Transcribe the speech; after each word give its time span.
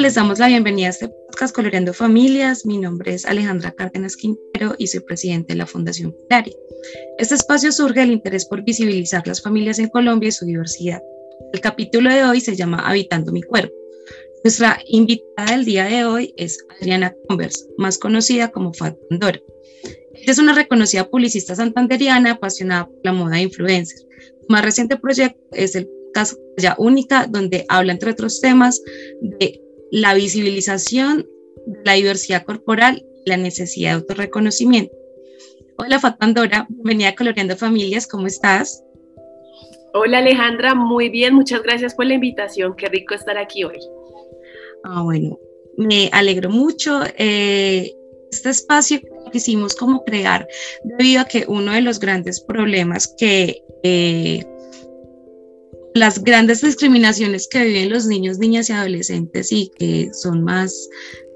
les 0.00 0.14
damos 0.14 0.38
la 0.38 0.48
bienvenida 0.48 0.86
a 0.86 0.90
este 0.90 1.08
podcast 1.08 1.54
Coloreando 1.54 1.92
Familias. 1.92 2.64
Mi 2.64 2.78
nombre 2.78 3.12
es 3.12 3.26
Alejandra 3.26 3.72
Cárdenas 3.72 4.16
Quintero 4.16 4.74
y 4.78 4.86
soy 4.86 5.00
presidente 5.00 5.52
de 5.52 5.58
la 5.58 5.66
Fundación 5.66 6.12
Pilari. 6.12 6.56
Este 7.18 7.34
espacio 7.34 7.70
surge 7.70 8.00
del 8.00 8.12
interés 8.12 8.46
por 8.46 8.64
visibilizar 8.64 9.26
las 9.26 9.42
familias 9.42 9.78
en 9.78 9.90
Colombia 9.90 10.30
y 10.30 10.32
su 10.32 10.46
diversidad. 10.46 11.02
El 11.52 11.60
capítulo 11.60 12.10
de 12.10 12.24
hoy 12.24 12.40
se 12.40 12.56
llama 12.56 12.78
Habitando 12.78 13.30
mi 13.30 13.42
cuerpo. 13.42 13.74
Nuestra 14.42 14.80
invitada 14.86 15.52
del 15.52 15.66
día 15.66 15.84
de 15.84 16.06
hoy 16.06 16.32
es 16.38 16.64
Adriana 16.80 17.14
Converse, 17.28 17.66
más 17.76 17.98
conocida 17.98 18.50
como 18.50 18.72
Fat 18.72 18.96
Pandora. 19.10 19.38
Ella 20.14 20.32
es 20.32 20.38
una 20.38 20.54
reconocida 20.54 21.08
publicista 21.08 21.54
santanderiana 21.54 22.32
apasionada 22.32 22.86
por 22.86 22.98
la 23.04 23.12
moda 23.12 23.36
de 23.36 23.42
influencer. 23.42 23.98
Su 24.40 24.46
más 24.48 24.64
reciente 24.64 24.96
proyecto 24.96 25.40
es 25.52 25.74
el 25.76 25.88
caso 26.12 26.36
Ya 26.56 26.74
Única, 26.78 27.26
donde 27.26 27.64
habla, 27.68 27.92
entre 27.92 28.10
otros 28.10 28.40
temas, 28.40 28.82
de 29.20 29.60
la 29.90 30.14
visibilización 30.14 31.26
de 31.66 31.80
la 31.84 31.94
diversidad 31.94 32.44
corporal 32.44 33.04
y 33.24 33.30
la 33.30 33.36
necesidad 33.36 33.90
de 33.90 33.94
autorreconocimiento. 33.96 34.92
Hola 35.78 35.98
Fatandora, 35.98 36.66
bienvenida 36.68 37.08
a 37.08 37.14
Coloreando 37.14 37.56
Familias, 37.56 38.06
¿cómo 38.06 38.26
estás? 38.26 38.84
Hola 39.94 40.18
Alejandra, 40.18 40.74
muy 40.74 41.08
bien, 41.08 41.34
muchas 41.34 41.62
gracias 41.62 41.94
por 41.94 42.06
la 42.06 42.14
invitación, 42.14 42.74
qué 42.76 42.86
rico 42.86 43.14
estar 43.14 43.38
aquí 43.38 43.64
hoy. 43.64 43.78
Ah, 44.84 45.02
bueno, 45.02 45.38
me 45.76 46.08
alegro 46.12 46.50
mucho. 46.50 47.00
Eh, 47.16 47.92
este 48.30 48.50
espacio 48.50 49.00
quisimos 49.30 49.74
como 49.74 50.04
crear 50.04 50.46
debido 50.84 51.22
a 51.22 51.24
que 51.24 51.44
uno 51.48 51.72
de 51.72 51.80
los 51.80 52.00
grandes 52.00 52.40
problemas 52.40 53.14
que 53.18 53.62
eh, 53.82 54.44
las 55.94 56.22
grandes 56.22 56.60
discriminaciones 56.60 57.48
que 57.48 57.64
viven 57.64 57.90
los 57.90 58.06
niños, 58.06 58.38
niñas 58.38 58.70
y 58.70 58.72
adolescentes 58.72 59.50
y 59.50 59.70
que 59.76 60.10
son 60.12 60.44
más, 60.44 60.88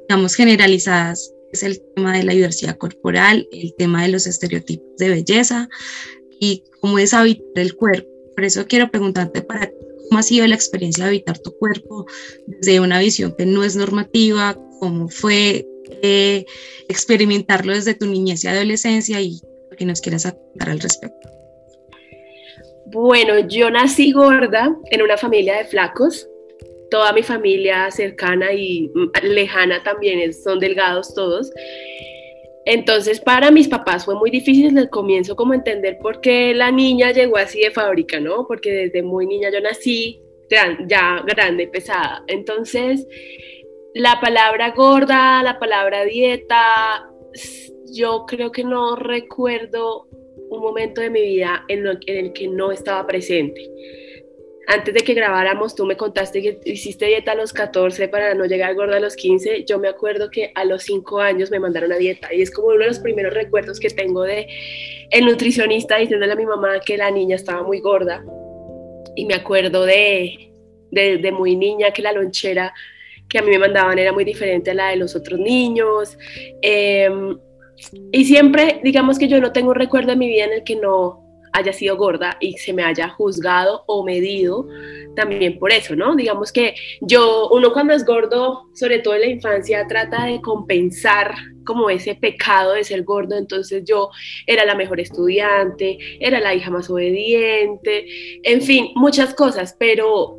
digamos, 0.08 0.34
generalizadas 0.34 1.32
es 1.52 1.62
el 1.62 1.80
tema 1.94 2.16
de 2.16 2.24
la 2.24 2.32
diversidad 2.32 2.76
corporal, 2.76 3.48
el 3.52 3.74
tema 3.76 4.02
de 4.02 4.08
los 4.08 4.26
estereotipos 4.26 4.96
de 4.98 5.08
belleza 5.08 5.68
y 6.40 6.64
cómo 6.80 6.98
es 6.98 7.14
habitar 7.14 7.46
el 7.56 7.74
cuerpo. 7.74 8.08
Por 8.34 8.44
eso 8.44 8.66
quiero 8.66 8.90
preguntarte 8.90 9.42
para 9.42 9.70
cómo 10.08 10.18
ha 10.18 10.22
sido 10.22 10.46
la 10.46 10.56
experiencia 10.56 11.04
de 11.04 11.10
habitar 11.10 11.38
tu 11.38 11.52
cuerpo 11.58 12.06
desde 12.46 12.80
una 12.80 12.98
visión 12.98 13.34
que 13.36 13.46
no 13.46 13.64
es 13.64 13.76
normativa, 13.76 14.58
cómo 14.80 15.08
fue 15.08 15.66
eh, 16.02 16.44
experimentarlo 16.88 17.72
desde 17.72 17.94
tu 17.94 18.06
niñez 18.06 18.44
y 18.44 18.48
adolescencia 18.48 19.20
y 19.20 19.40
que 19.76 19.84
nos 19.84 20.00
quieras 20.00 20.24
contar 20.24 20.70
al 20.70 20.80
respecto. 20.80 21.28
Bueno, 22.86 23.38
yo 23.48 23.70
nací 23.70 24.12
gorda 24.12 24.76
en 24.90 25.02
una 25.02 25.16
familia 25.16 25.58
de 25.58 25.64
flacos. 25.64 26.28
Toda 26.90 27.12
mi 27.12 27.22
familia 27.22 27.90
cercana 27.90 28.52
y 28.52 28.90
lejana 29.22 29.82
también 29.82 30.32
son 30.32 30.60
delgados 30.60 31.14
todos. 31.14 31.50
Entonces 32.66 33.20
para 33.20 33.50
mis 33.50 33.68
papás 33.68 34.04
fue 34.04 34.14
muy 34.14 34.30
difícil 34.30 34.68
desde 34.68 34.80
el 34.80 34.90
comienzo 34.90 35.36
como 35.36 35.54
entender 35.54 35.98
por 36.00 36.20
qué 36.20 36.54
la 36.54 36.70
niña 36.70 37.12
llegó 37.12 37.36
así 37.36 37.60
de 37.60 37.70
fábrica, 37.70 38.20
¿no? 38.20 38.46
Porque 38.46 38.70
desde 38.70 39.02
muy 39.02 39.26
niña 39.26 39.50
yo 39.50 39.60
nací 39.60 40.20
ya 40.86 41.24
grande, 41.26 41.66
pesada. 41.66 42.22
Entonces 42.26 43.06
la 43.94 44.20
palabra 44.20 44.72
gorda, 44.72 45.42
la 45.42 45.58
palabra 45.58 46.04
dieta, 46.04 47.08
yo 47.92 48.26
creo 48.26 48.50
que 48.50 48.64
no 48.64 48.96
recuerdo 48.96 50.08
un 50.50 50.60
momento 50.60 51.00
de 51.00 51.10
mi 51.10 51.22
vida 51.22 51.64
en, 51.68 51.86
el 51.86 52.32
que 52.32 52.48
no 52.48 52.72
estaba 52.72 53.06
presente. 53.06 53.70
Antes 54.66 54.94
de 54.94 55.00
que 55.00 55.14
grabáramos, 55.14 55.76
tú 55.76 55.86
me 55.86 55.96
contaste 55.96 56.42
que 56.42 56.58
hiciste 56.64 57.06
dieta 57.06 57.32
a 57.32 57.34
los 57.36 57.52
14 57.52 58.08
para 58.08 58.34
no 58.34 58.46
llegar 58.46 58.74
gorda 58.74 58.96
a 58.96 59.00
los 59.00 59.14
15. 59.14 59.64
Yo 59.64 59.78
me 59.78 59.88
acuerdo 59.88 60.28
que 60.30 60.50
a 60.54 60.64
los 60.64 60.82
5 60.84 61.20
años 61.20 61.50
me 61.50 61.60
mandaron 61.60 61.92
a 61.92 61.96
dieta 61.96 62.34
y 62.34 62.42
es 62.42 62.50
como 62.50 62.68
uno 62.68 62.80
de 62.80 62.86
los 62.86 62.98
primeros 62.98 63.32
recuerdos 63.32 63.78
que 63.78 63.90
tengo 63.90 64.22
de 64.22 64.48
el 65.10 65.26
nutricionista 65.26 65.98
diciéndole 65.98 66.32
a 66.32 66.36
mi 66.36 66.46
mamá 66.46 66.80
que 66.80 66.96
la 66.96 67.10
niña 67.10 67.36
estaba 67.36 67.62
muy 67.62 67.80
gorda. 67.80 68.24
Y 69.14 69.26
me 69.26 69.34
acuerdo 69.34 69.84
de, 69.84 70.50
de, 70.90 71.32
muy 71.32 71.54
niña 71.54 71.92
que 71.92 72.02
la 72.02 72.12
lonchera 72.12 72.72
que 73.28 73.38
a 73.38 73.42
mí 73.42 73.50
me 73.50 73.58
mandaban 73.58 73.98
era 73.98 74.12
muy 74.12 74.24
diferente 74.24 74.70
a 74.70 74.74
la 74.74 74.88
de 74.88 74.96
los 74.96 75.16
otros 75.16 75.38
niños. 75.38 76.16
Eh, 76.62 77.10
y 78.12 78.24
siempre, 78.24 78.80
digamos 78.82 79.18
que 79.18 79.28
yo 79.28 79.40
no 79.40 79.52
tengo 79.52 79.70
un 79.70 79.76
recuerdo 79.76 80.10
de 80.10 80.16
mi 80.16 80.28
vida 80.28 80.44
en 80.44 80.52
el 80.52 80.64
que 80.64 80.76
no 80.76 81.24
haya 81.54 81.72
sido 81.72 81.96
gorda 81.96 82.36
y 82.40 82.54
se 82.54 82.72
me 82.72 82.82
haya 82.82 83.08
juzgado 83.08 83.84
o 83.86 84.04
medido 84.04 84.66
también 85.14 85.56
por 85.58 85.70
eso, 85.70 85.94
¿no? 85.94 86.16
Digamos 86.16 86.50
que 86.50 86.74
yo, 87.00 87.48
uno 87.50 87.72
cuando 87.72 87.94
es 87.94 88.04
gordo, 88.04 88.64
sobre 88.74 88.98
todo 88.98 89.14
en 89.14 89.20
la 89.20 89.26
infancia, 89.28 89.86
trata 89.86 90.26
de 90.26 90.40
compensar 90.40 91.32
como 91.64 91.88
ese 91.90 92.16
pecado 92.16 92.72
de 92.72 92.82
ser 92.82 93.04
gordo, 93.04 93.36
entonces 93.38 93.84
yo 93.84 94.10
era 94.46 94.64
la 94.64 94.74
mejor 94.74 94.98
estudiante, 94.98 95.96
era 96.18 96.40
la 96.40 96.54
hija 96.54 96.70
más 96.70 96.90
obediente, 96.90 98.06
en 98.42 98.60
fin, 98.60 98.88
muchas 98.96 99.32
cosas, 99.32 99.76
pero 99.78 100.36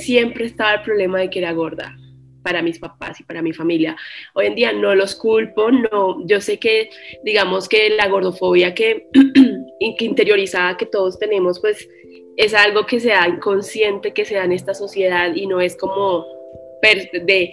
siempre 0.00 0.46
estaba 0.46 0.74
el 0.74 0.82
problema 0.82 1.20
de 1.20 1.30
que 1.30 1.38
era 1.38 1.52
gorda 1.52 1.96
para 2.42 2.62
mis 2.62 2.78
papás 2.78 3.20
y 3.20 3.24
para 3.24 3.42
mi 3.42 3.52
familia. 3.52 3.96
Hoy 4.34 4.46
en 4.46 4.54
día 4.54 4.72
no 4.72 4.94
los 4.94 5.14
culpo, 5.14 5.70
no, 5.70 6.26
yo 6.26 6.40
sé 6.40 6.58
que 6.58 6.90
digamos 7.22 7.68
que 7.68 7.90
la 7.90 8.08
gordofobia 8.08 8.74
que, 8.74 9.08
interiorizada 9.80 10.76
que 10.76 10.86
todos 10.86 11.18
tenemos, 11.18 11.60
pues 11.60 11.88
es 12.36 12.54
algo 12.54 12.86
que 12.86 13.00
sea 13.00 13.28
inconsciente, 13.28 14.12
que 14.12 14.24
sea 14.24 14.44
en 14.44 14.52
esta 14.52 14.74
sociedad 14.74 15.34
y 15.34 15.46
no 15.46 15.60
es 15.60 15.76
como 15.76 16.24
de 16.80 17.52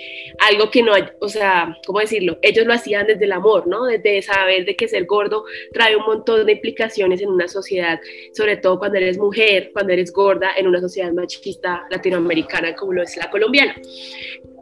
algo 0.49 0.69
que 0.71 0.81
no, 0.83 0.93
o 1.19 1.29
sea, 1.29 1.77
¿cómo 1.85 1.99
decirlo? 1.99 2.37
Ellos 2.41 2.65
lo 2.65 2.73
hacían 2.73 3.07
desde 3.07 3.25
el 3.25 3.31
amor, 3.31 3.67
¿no? 3.67 3.85
Desde 3.85 4.21
saber 4.21 4.65
de 4.65 4.75
que 4.75 4.87
ser 4.87 5.05
gordo 5.05 5.45
trae 5.73 5.95
un 5.95 6.05
montón 6.05 6.45
de 6.45 6.53
implicaciones 6.53 7.21
en 7.21 7.29
una 7.29 7.47
sociedad, 7.47 7.99
sobre 8.33 8.57
todo 8.57 8.79
cuando 8.79 8.97
eres 8.97 9.17
mujer, 9.17 9.71
cuando 9.73 9.93
eres 9.93 10.11
gorda, 10.11 10.51
en 10.57 10.67
una 10.67 10.79
sociedad 10.79 11.11
machista 11.11 11.85
latinoamericana 11.89 12.75
como 12.75 12.93
lo 12.93 13.03
es 13.03 13.17
la 13.17 13.29
colombiana. 13.29 13.75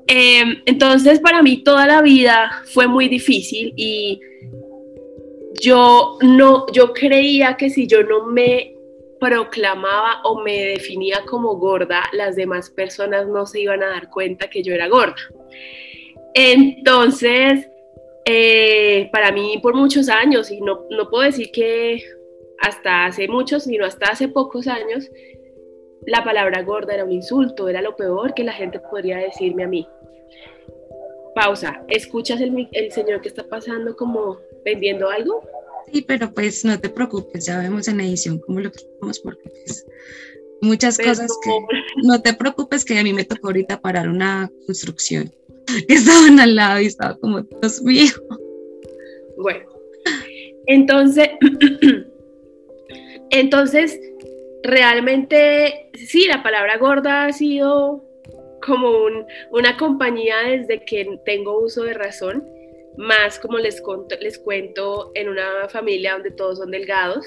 Em, 0.07 0.61
entonces, 0.65 1.19
para 1.19 1.41
mí 1.41 1.63
toda 1.63 1.87
la 1.87 2.01
vida 2.01 2.61
fue 2.65 2.87
muy 2.87 3.07
difícil 3.07 3.73
y 3.75 4.19
yo 5.61 6.17
no, 6.21 6.65
yo 6.71 6.93
creía 6.93 7.57
que 7.57 7.69
si 7.69 7.87
yo 7.87 8.03
no 8.03 8.25
me 8.25 8.74
proclamaba 9.19 10.21
o 10.23 10.41
me 10.41 10.65
definía 10.65 11.23
como 11.25 11.55
gorda, 11.55 12.03
las 12.13 12.35
demás 12.35 12.69
personas 12.69 13.27
no 13.27 13.45
se 13.45 13.61
iban 13.61 13.83
a 13.83 13.89
dar 13.89 14.09
cuenta 14.09 14.49
que 14.49 14.63
yo 14.63 14.73
era 14.73 14.87
gorda. 14.87 15.15
Entonces, 16.33 17.69
eh, 18.25 19.09
para 19.11 19.31
mí 19.31 19.59
por 19.61 19.75
muchos 19.75 20.09
años, 20.09 20.51
y 20.51 20.61
no, 20.61 20.85
no 20.89 21.09
puedo 21.09 21.23
decir 21.23 21.51
que 21.51 22.03
hasta 22.59 23.05
hace 23.05 23.27
muchos, 23.27 23.63
sino 23.63 23.85
hasta 23.85 24.07
hace 24.07 24.27
pocos 24.27 24.67
años, 24.67 25.09
la 26.05 26.23
palabra 26.23 26.61
gorda 26.61 26.93
era 26.93 27.05
un 27.05 27.11
insulto, 27.11 27.67
era 27.67 27.81
lo 27.81 27.95
peor 27.95 28.33
que 28.33 28.43
la 28.43 28.53
gente 28.53 28.79
podría 28.79 29.17
decirme 29.17 29.63
a 29.63 29.67
mí. 29.67 29.87
Pausa, 31.33 31.83
¿escuchas 31.87 32.39
el, 32.41 32.69
el 32.71 32.91
señor 32.91 33.21
que 33.21 33.27
está 33.27 33.43
pasando 33.43 33.95
como 33.95 34.37
vendiendo 34.63 35.09
algo? 35.09 35.41
Sí, 35.91 36.01
pero 36.01 36.33
pues 36.33 36.65
no 36.65 36.79
te 36.79 36.89
preocupes, 36.89 37.45
ya 37.45 37.59
vemos 37.59 37.87
en 37.87 38.01
edición 38.01 38.39
cómo 38.39 38.59
lo 38.59 38.71
quitamos 38.71 39.19
porque 39.19 39.49
pues 39.49 39.85
muchas 40.61 40.97
cosas 40.97 41.31
que 41.43 41.51
no 42.03 42.21
te 42.21 42.33
preocupes 42.33 42.83
que 42.83 42.97
a 42.97 43.03
mí 43.03 43.13
me 43.13 43.25
tocó 43.25 43.47
ahorita 43.47 43.81
parar 43.81 44.09
una 44.09 44.51
construcción 44.65 45.31
que 45.87 45.93
estaban 45.93 46.39
al 46.39 46.55
lado 46.55 46.81
y 46.81 46.87
estaba 46.87 47.17
como 47.17 47.41
Dios 47.41 47.81
mío. 47.81 48.11
Bueno, 49.37 49.65
entonces, 50.67 51.29
entonces 53.29 53.99
realmente 54.63 55.91
sí, 55.93 56.25
la 56.27 56.41
palabra 56.41 56.77
gorda 56.77 57.25
ha 57.25 57.33
sido 57.33 58.03
como 58.65 58.89
una 59.51 59.77
compañía 59.77 60.37
desde 60.47 60.83
que 60.83 61.19
tengo 61.25 61.59
uso 61.59 61.83
de 61.83 61.93
razón 61.93 62.54
más 62.97 63.39
como 63.39 63.57
les, 63.57 63.81
les 64.21 64.39
cuento 64.39 65.11
en 65.15 65.29
una 65.29 65.67
familia 65.69 66.13
donde 66.13 66.31
todos 66.31 66.59
son 66.59 66.71
delgados. 66.71 67.25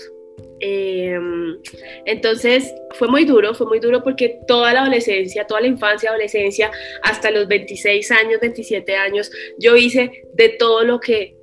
Em, 0.60 1.58
entonces 2.04 2.74
fue 2.94 3.08
muy 3.08 3.24
duro, 3.24 3.54
fue 3.54 3.66
muy 3.66 3.80
duro 3.80 4.02
porque 4.02 4.40
toda 4.46 4.72
la 4.72 4.80
adolescencia, 4.82 5.46
toda 5.46 5.60
la 5.60 5.68
infancia, 5.68 6.10
adolescencia, 6.10 6.70
hasta 7.02 7.30
los 7.30 7.46
26 7.48 8.10
años, 8.10 8.40
27 8.40 8.96
años, 8.96 9.30
yo 9.58 9.76
hice 9.76 10.24
de 10.34 10.48
todo 10.50 10.84
lo 10.84 11.00
que 11.00 11.38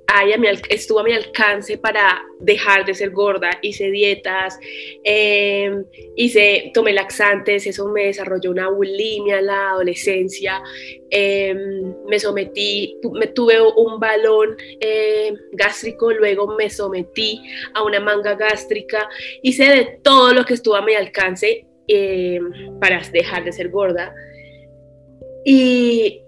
estuvo 0.68 1.00
a 1.00 1.04
mi 1.04 1.12
alcance 1.12 1.78
para 1.78 2.22
dejar 2.40 2.84
de 2.84 2.94
ser 2.94 3.10
gorda. 3.10 3.50
Hice 3.62 3.90
dietas, 3.90 4.58
em, 5.04 5.84
hice, 6.16 6.70
tomé 6.72 6.92
laxantes, 6.92 7.66
eso 7.66 7.88
me 7.88 8.06
desarrolló 8.06 8.50
una 8.50 8.70
bulimia 8.70 9.38
en 9.38 9.46
la 9.46 9.70
adolescencia. 9.70 10.62
Em, 11.10 11.94
me 12.06 12.18
sometí, 12.18 12.98
me 13.12 13.28
tuve 13.28 13.60
un 13.60 14.00
balón 14.00 14.56
eh, 14.80 15.32
gástrico, 15.52 16.12
luego 16.12 16.56
me 16.56 16.68
sometí 16.68 17.40
a 17.74 17.82
una 17.82 18.00
manga 18.00 18.34
gástrica. 18.34 19.05
Hice 19.42 19.64
de 19.64 20.00
todo 20.02 20.32
lo 20.32 20.44
que 20.44 20.54
estuvo 20.54 20.76
a 20.76 20.82
mi 20.82 20.94
alcance 20.94 21.66
eh, 21.88 22.40
para 22.80 23.00
dejar 23.12 23.44
de 23.44 23.52
ser 23.52 23.70
gorda. 23.70 24.14
Y 25.44 26.22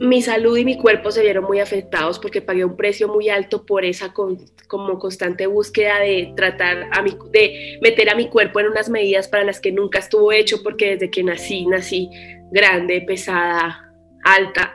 mi 0.00 0.22
salud 0.22 0.56
y 0.56 0.64
mi 0.64 0.78
cuerpo 0.78 1.10
se 1.10 1.22
vieron 1.22 1.44
muy 1.44 1.60
afectados 1.60 2.18
porque 2.18 2.40
pagué 2.40 2.64
un 2.64 2.76
precio 2.76 3.08
muy 3.08 3.28
alto 3.28 3.66
por 3.66 3.84
esa 3.84 4.12
como 4.12 4.98
constante 4.98 5.46
búsqueda 5.46 5.98
de 6.00 6.32
tratar 6.36 6.88
a 6.92 7.02
mi, 7.02 7.16
de 7.30 7.78
meter 7.82 8.10
a 8.10 8.14
mi 8.14 8.28
cuerpo 8.28 8.60
en 8.60 8.68
unas 8.68 8.88
medidas 8.88 9.28
para 9.28 9.44
las 9.44 9.60
que 9.60 9.72
nunca 9.72 9.98
estuvo 9.98 10.30
hecho 10.30 10.62
porque 10.62 10.90
desde 10.90 11.10
que 11.10 11.24
nací 11.24 11.66
nací 11.66 12.08
grande, 12.52 13.02
pesada, 13.02 13.92
alta. 14.24 14.72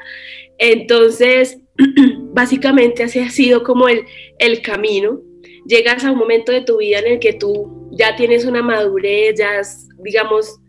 Entonces, 0.57 1.57
básicamente 2.33 3.03
así 3.03 3.19
ha 3.19 3.29
sido 3.29 3.63
como 3.63 3.88
el, 3.88 4.05
el 4.39 4.61
camino. 4.61 5.21
Llegas 5.65 6.04
a 6.04 6.12
un 6.12 6.18
momento 6.18 6.51
de 6.51 6.62
tu 6.62 6.77
vida 6.77 7.00
en 7.00 7.07
el 7.13 7.19
que 7.19 7.33
tú 7.33 7.89
ya 7.92 8.15
tienes 8.15 8.45
una 8.45 8.62
madurez, 8.62 9.36
ya 9.38 9.60
has, 9.60 9.88
digamos, 10.04 10.60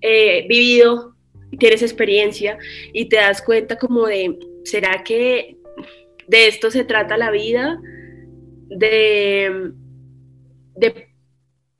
eh, 0.00 0.46
vivido 0.48 1.14
tienes 1.56 1.82
experiencia 1.82 2.58
y 2.92 3.08
te 3.08 3.16
das 3.16 3.42
cuenta 3.42 3.78
como 3.78 4.06
de, 4.06 4.38
¿será 4.64 5.02
que 5.04 5.56
de 6.26 6.48
esto 6.48 6.70
se 6.70 6.84
trata 6.84 7.16
la 7.16 7.30
vida? 7.30 7.80
De, 8.68 9.72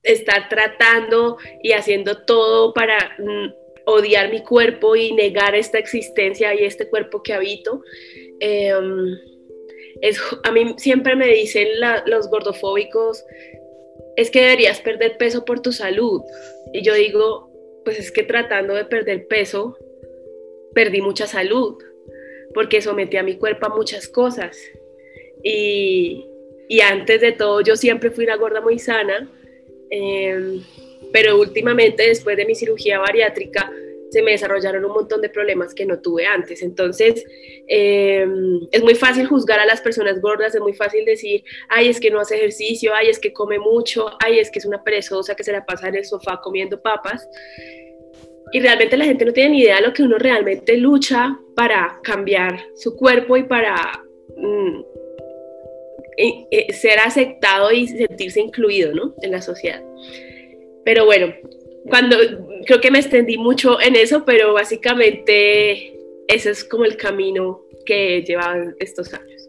estar 0.03 0.49
tratando 0.49 1.37
y 1.62 1.73
haciendo 1.73 2.25
todo 2.25 2.73
para 2.73 3.17
mm, 3.19 3.53
odiar 3.85 4.31
mi 4.31 4.43
cuerpo 4.43 4.97
y 4.97 5.12
negar 5.12 5.55
esta 5.55 5.79
existencia 5.79 6.55
y 6.55 6.65
este 6.65 6.88
cuerpo 6.88 7.23
que 7.23 7.35
habito. 7.35 7.82
Em, 8.41 9.19
es, 10.00 10.21
a 10.45 10.53
mí 10.53 10.75
siempre 10.79 11.17
me 11.17 11.29
dicen 11.29 11.69
los 12.06 12.29
gordofóbicos, 12.31 13.25
es 14.17 14.31
que 14.31 14.41
deberías 14.41 14.81
perder 14.81 15.17
peso 15.17 15.45
por 15.45 15.61
tu 15.61 15.73
salud. 15.73 16.23
Y 16.73 16.83
yo 16.83 16.95
digo, 16.95 17.50
pues 17.85 17.99
es 17.99 18.11
que 18.11 18.23
tratando 18.23 18.75
de 18.75 18.85
perder 18.85 19.27
peso, 19.27 19.79
perdí 20.75 21.00
mucha 21.00 21.27
salud, 21.27 21.79
porque 22.55 22.83
sometí 22.83 23.17
a 23.17 23.23
mi 23.23 23.37
cuerpo 23.37 23.67
a 23.67 23.75
muchas 23.75 24.09
cosas. 24.09 24.56
Y, 25.43 26.27
antes 26.83 27.21
de 27.21 27.33
todo, 27.33 27.61
yo 27.61 27.77
siempre 27.77 28.11
fui 28.11 28.25
una 28.25 28.37
gorda 28.37 28.61
muy 28.61 28.79
sana, 28.79 29.31
em, 29.91 30.62
pero 31.12 31.39
últimamente, 31.39 32.09
después 32.09 32.37
de 32.37 32.44
mi 32.44 32.55
cirugía 32.55 32.99
bariátrica, 32.99 33.73
se 34.10 34.22
me 34.22 34.32
desarrollaron 34.32 34.84
un 34.84 34.93
montón 34.93 35.20
de 35.20 35.28
problemas 35.28 35.75
que 35.75 35.84
no 35.84 36.00
tuve 36.00 36.26
antes. 36.26 36.62
Entonces, 36.62 37.25
em, 37.66 38.60
es 38.70 38.82
muy 38.82 38.94
fácil 38.94 39.26
juzgar 39.26 39.60
a 39.60 39.66
las 39.66 39.81
personas 39.81 40.20
gordas, 40.20 40.55
es 40.55 40.60
muy 40.60 40.72
fácil 40.72 41.05
decir, 41.05 41.44
ay, 41.69 41.88
es 41.88 42.00
que 42.00 42.10
no 42.10 42.20
hace 42.20 42.37
ejercicio, 42.37 42.93
ay, 42.94 43.08
es 43.08 43.19
que 43.19 43.32
come 43.32 43.58
mucho, 43.58 44.10
ay, 44.25 44.38
es 44.38 44.50
que 44.50 44.58
es 44.58 44.66
una 44.66 44.82
perezosa 44.82 45.34
que 45.34 45.44
se 45.44 45.52
la 45.52 45.64
pasa 45.64 45.88
en 45.88 45.96
el 45.96 46.05
sofá 46.05 46.40
comiendo 46.43 46.81
papas. 46.81 47.28
Y 48.52 48.60
realmente 48.60 48.96
la 48.96 49.05
gente 49.05 49.25
no 49.25 49.32
tiene 49.32 49.50
ni 49.50 49.60
idea 49.60 49.76
de 49.76 49.82
lo 49.82 49.93
que 49.93 50.02
uno 50.02 50.19
realmente 50.19 50.76
lucha 50.78 51.38
para 51.55 52.00
cambiar 52.02 52.58
su 52.76 52.96
cuerpo 52.96 53.37
y 53.37 53.43
para 53.43 53.76
mm, 54.37 54.81
ser 56.72 56.99
aceptado 57.00 57.70
y 57.72 57.87
sentirse 57.87 58.40
incluido 58.40 58.94
¿no? 58.94 59.14
en 59.20 59.32
la 59.32 59.43
sociedad. 59.43 59.82
Pero 60.84 61.05
bueno, 61.05 61.34
cuando 61.88 62.17
creo 62.67 62.81
que 62.81 62.90
me 62.90 62.99
extendí 62.99 63.38
mucho 63.38 63.81
en 63.81 63.96
eso, 63.96 64.25
pero 64.25 64.52
básicamente 64.52 65.94
ese 66.29 66.50
es 66.50 66.64
como 66.64 66.85
el 66.85 66.96
camino 66.96 67.62
que 67.87 68.23
llevan 68.26 68.75
estos 68.79 69.12
años. 69.14 69.49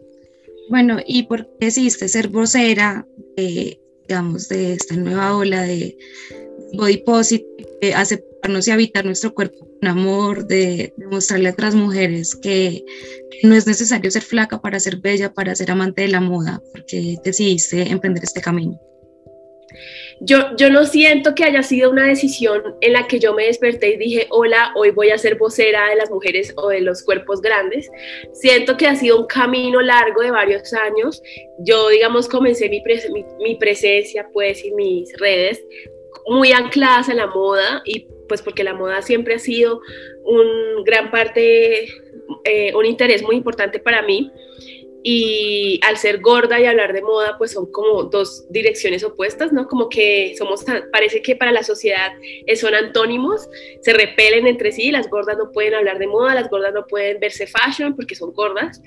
Bueno, 0.68 0.98
¿y 1.06 1.24
por 1.24 1.46
qué 1.58 1.66
decidiste 1.66 2.08
ser 2.08 2.28
vocera 2.28 3.06
de, 3.36 3.80
digamos, 4.08 4.48
de 4.48 4.74
esta 4.74 4.96
nueva 4.96 5.36
ola 5.36 5.62
de 5.62 5.96
body 6.72 6.98
positive, 6.98 7.66
de 7.80 7.94
aceptarnos 7.94 8.68
y 8.68 8.70
habitar 8.70 9.04
nuestro 9.04 9.34
cuerpo 9.34 9.68
con 9.80 9.88
amor, 9.88 10.46
de, 10.46 10.94
de 10.96 11.06
mostrarle 11.06 11.48
a 11.48 11.52
otras 11.52 11.74
mujeres 11.74 12.36
que 12.36 12.84
no 13.42 13.54
es 13.54 13.66
necesario 13.66 14.10
ser 14.10 14.22
flaca 14.22 14.60
para 14.60 14.80
ser 14.80 14.98
bella, 14.98 15.32
para 15.32 15.54
ser 15.54 15.70
amante 15.70 16.02
de 16.02 16.08
la 16.08 16.20
moda, 16.20 16.62
porque 16.72 17.16
decidiste 17.24 17.82
emprender 17.90 18.24
este 18.24 18.40
camino? 18.40 18.80
Yo, 20.20 20.54
yo 20.56 20.68
no 20.68 20.84
siento 20.84 21.34
que 21.34 21.44
haya 21.44 21.62
sido 21.62 21.90
una 21.90 22.06
decisión 22.06 22.62
en 22.82 22.92
la 22.92 23.06
que 23.06 23.18
yo 23.18 23.34
me 23.34 23.46
desperté 23.46 23.94
y 23.94 23.96
dije, 23.96 24.26
hola, 24.28 24.72
hoy 24.76 24.90
voy 24.90 25.10
a 25.10 25.18
ser 25.18 25.36
vocera 25.36 25.88
de 25.88 25.96
las 25.96 26.10
mujeres 26.10 26.52
o 26.56 26.68
de 26.68 26.82
los 26.82 27.02
cuerpos 27.02 27.40
grandes. 27.40 27.90
Siento 28.32 28.76
que 28.76 28.86
ha 28.86 28.94
sido 28.94 29.18
un 29.20 29.26
camino 29.26 29.80
largo 29.80 30.20
de 30.20 30.30
varios 30.30 30.74
años. 30.74 31.22
Yo, 31.60 31.88
digamos, 31.88 32.28
comencé 32.28 32.68
mi, 32.68 32.82
presencia, 33.56 34.28
pues, 34.32 34.62
y 34.64 34.72
mis 34.72 35.10
redes 35.18 35.64
muy 36.26 36.52
ancladas 36.52 37.08
a 37.08 37.14
la 37.14 37.26
moda 37.28 37.82
y 37.86 38.06
pues 38.28 38.42
porque 38.42 38.62
la 38.62 38.74
moda 38.74 39.02
siempre 39.02 39.34
ha 39.34 39.38
sido 39.38 39.80
un 40.22 40.84
gran 40.84 41.10
parte, 41.10 41.88
eh, 42.44 42.74
un 42.74 42.84
interés 42.84 43.22
muy 43.22 43.36
importante 43.36 43.78
para 43.78 44.02
mí 44.02 44.30
y 45.02 45.80
al 45.86 45.96
ser 45.96 46.20
gorda 46.20 46.60
y 46.60 46.66
hablar 46.66 46.92
de 46.92 47.02
moda, 47.02 47.36
pues 47.38 47.52
son 47.52 47.70
como 47.72 48.04
dos 48.04 48.46
direcciones 48.50 49.02
opuestas, 49.02 49.52
¿no? 49.52 49.66
Como 49.66 49.88
que 49.88 50.34
somos, 50.36 50.64
parece 50.92 51.22
que 51.22 51.36
para 51.36 51.52
la 51.52 51.62
sociedad 51.62 52.12
son 52.56 52.74
antónimos, 52.74 53.48
se 53.80 53.92
repelen 53.92 54.46
entre 54.46 54.72
sí, 54.72 54.90
las 54.90 55.08
gordas 55.08 55.38
no 55.38 55.52
pueden 55.52 55.74
hablar 55.74 55.98
de 55.98 56.06
moda, 56.06 56.34
las 56.34 56.50
gordas 56.50 56.74
no 56.74 56.86
pueden 56.86 57.18
verse 57.18 57.46
fashion 57.46 57.96
porque 57.96 58.14
son 58.14 58.32
gordas. 58.32 58.82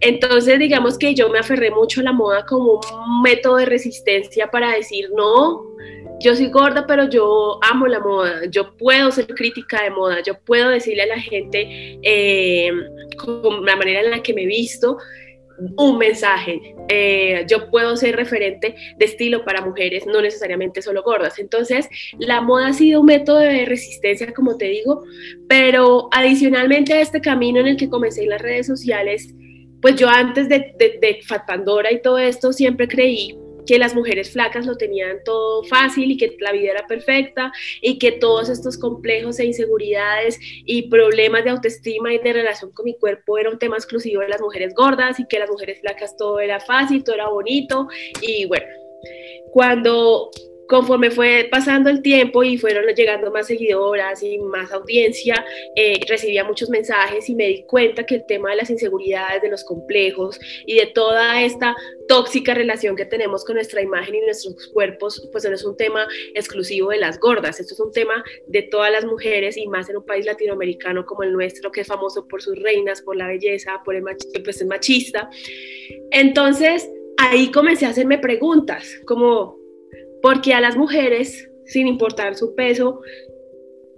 Entonces, 0.00 0.58
digamos 0.58 0.98
que 0.98 1.14
yo 1.14 1.30
me 1.30 1.38
aferré 1.38 1.70
mucho 1.70 2.00
a 2.00 2.04
la 2.04 2.12
moda 2.12 2.44
como 2.46 2.74
un 2.74 3.22
método 3.22 3.56
de 3.56 3.66
resistencia 3.66 4.50
para 4.50 4.74
decir, 4.74 5.08
no, 5.16 5.62
yo 6.20 6.34
soy 6.34 6.48
gorda, 6.48 6.86
pero 6.86 7.08
yo 7.08 7.58
amo 7.62 7.86
la 7.86 8.00
moda, 8.00 8.42
yo 8.50 8.76
puedo 8.76 9.10
ser 9.10 9.26
crítica 9.26 9.82
de 9.82 9.90
moda, 9.90 10.22
yo 10.22 10.38
puedo 10.40 10.68
decirle 10.68 11.02
a 11.02 11.06
la 11.06 11.20
gente 11.20 11.98
eh, 12.02 12.70
con 13.16 13.64
la 13.64 13.76
manera 13.76 14.00
en 14.00 14.10
la 14.10 14.22
que 14.22 14.34
me 14.34 14.46
visto, 14.46 14.98
un 15.76 15.98
mensaje. 15.98 16.74
Eh, 16.88 17.46
yo 17.48 17.70
puedo 17.70 17.96
ser 17.96 18.16
referente 18.16 18.74
de 18.98 19.04
estilo 19.04 19.44
para 19.44 19.64
mujeres, 19.64 20.06
no 20.06 20.20
necesariamente 20.20 20.82
solo 20.82 21.02
gordas. 21.02 21.38
Entonces, 21.38 21.88
la 22.18 22.40
moda 22.40 22.68
ha 22.68 22.72
sido 22.72 23.00
un 23.00 23.06
método 23.06 23.38
de 23.38 23.64
resistencia, 23.64 24.32
como 24.32 24.56
te 24.56 24.66
digo, 24.66 25.04
pero 25.48 26.08
adicionalmente 26.12 26.92
a 26.92 27.00
este 27.00 27.20
camino 27.20 27.60
en 27.60 27.68
el 27.68 27.76
que 27.76 27.88
comencé 27.88 28.24
en 28.24 28.30
las 28.30 28.42
redes 28.42 28.66
sociales, 28.66 29.34
pues 29.80 29.96
yo 29.96 30.08
antes 30.08 30.48
de, 30.48 30.74
de, 30.78 30.98
de 31.00 31.20
Fat 31.26 31.46
Pandora 31.46 31.92
y 31.92 32.00
todo 32.00 32.18
esto 32.18 32.52
siempre 32.52 32.88
creí 32.88 33.38
que 33.66 33.78
las 33.78 33.94
mujeres 33.94 34.32
flacas 34.32 34.66
lo 34.66 34.76
tenían 34.76 35.18
todo 35.24 35.64
fácil 35.64 36.10
y 36.10 36.16
que 36.16 36.36
la 36.40 36.52
vida 36.52 36.72
era 36.72 36.86
perfecta 36.86 37.52
y 37.80 37.98
que 37.98 38.12
todos 38.12 38.48
estos 38.48 38.78
complejos 38.78 39.38
e 39.38 39.46
inseguridades 39.46 40.38
y 40.64 40.88
problemas 40.88 41.44
de 41.44 41.50
autoestima 41.50 42.12
y 42.12 42.18
de 42.18 42.32
relación 42.32 42.72
con 42.72 42.84
mi 42.84 42.96
cuerpo 42.96 43.38
era 43.38 43.50
un 43.50 43.58
tema 43.58 43.76
exclusivo 43.76 44.22
de 44.22 44.28
las 44.28 44.40
mujeres 44.40 44.74
gordas 44.74 45.20
y 45.20 45.26
que 45.26 45.38
las 45.38 45.50
mujeres 45.50 45.80
flacas 45.80 46.16
todo 46.16 46.40
era 46.40 46.60
fácil, 46.60 47.04
todo 47.04 47.14
era 47.14 47.28
bonito. 47.28 47.88
Y 48.20 48.46
bueno, 48.46 48.66
cuando 49.52 50.30
conforme 50.74 51.12
fue 51.12 51.46
pasando 51.52 51.88
el 51.88 52.02
tiempo 52.02 52.42
y 52.42 52.58
fueron 52.58 52.84
llegando 52.96 53.30
más 53.30 53.46
seguidoras 53.46 54.20
y 54.24 54.40
más 54.40 54.72
audiencia, 54.72 55.44
eh, 55.76 56.00
recibía 56.08 56.42
muchos 56.42 56.68
mensajes 56.68 57.28
y 57.28 57.36
me 57.36 57.46
di 57.46 57.62
cuenta 57.62 58.04
que 58.04 58.16
el 58.16 58.26
tema 58.26 58.50
de 58.50 58.56
las 58.56 58.70
inseguridades, 58.70 59.40
de 59.40 59.50
los 59.50 59.62
complejos 59.62 60.40
y 60.66 60.74
de 60.74 60.86
toda 60.86 61.40
esta 61.42 61.76
tóxica 62.08 62.54
relación 62.54 62.96
que 62.96 63.04
tenemos 63.04 63.44
con 63.44 63.54
nuestra 63.54 63.82
imagen 63.82 64.16
y 64.16 64.20
nuestros 64.22 64.66
cuerpos, 64.72 65.28
pues 65.30 65.44
no 65.44 65.54
es 65.54 65.64
un 65.64 65.76
tema 65.76 66.08
exclusivo 66.34 66.90
de 66.90 66.98
las 66.98 67.20
gordas, 67.20 67.60
esto 67.60 67.74
es 67.74 67.78
un 67.78 67.92
tema 67.92 68.24
de 68.48 68.62
todas 68.62 68.90
las 68.90 69.04
mujeres 69.04 69.56
y 69.56 69.68
más 69.68 69.88
en 69.90 69.98
un 69.98 70.04
país 70.04 70.26
latinoamericano 70.26 71.06
como 71.06 71.22
el 71.22 71.32
nuestro, 71.32 71.70
que 71.70 71.82
es 71.82 71.86
famoso 71.86 72.26
por 72.26 72.42
sus 72.42 72.60
reinas, 72.60 73.00
por 73.00 73.14
la 73.14 73.28
belleza, 73.28 73.80
por 73.84 73.94
el 73.94 74.02
pues 74.42 74.60
es 74.60 74.66
machista. 74.66 75.30
Entonces, 76.10 76.90
ahí 77.16 77.52
comencé 77.52 77.86
a 77.86 77.90
hacerme 77.90 78.18
preguntas, 78.18 78.90
como 79.06 79.62
porque 80.24 80.54
a 80.54 80.60
las 80.62 80.74
mujeres, 80.74 81.50
sin 81.66 81.86
importar 81.86 82.34
su 82.34 82.54
peso, 82.54 83.02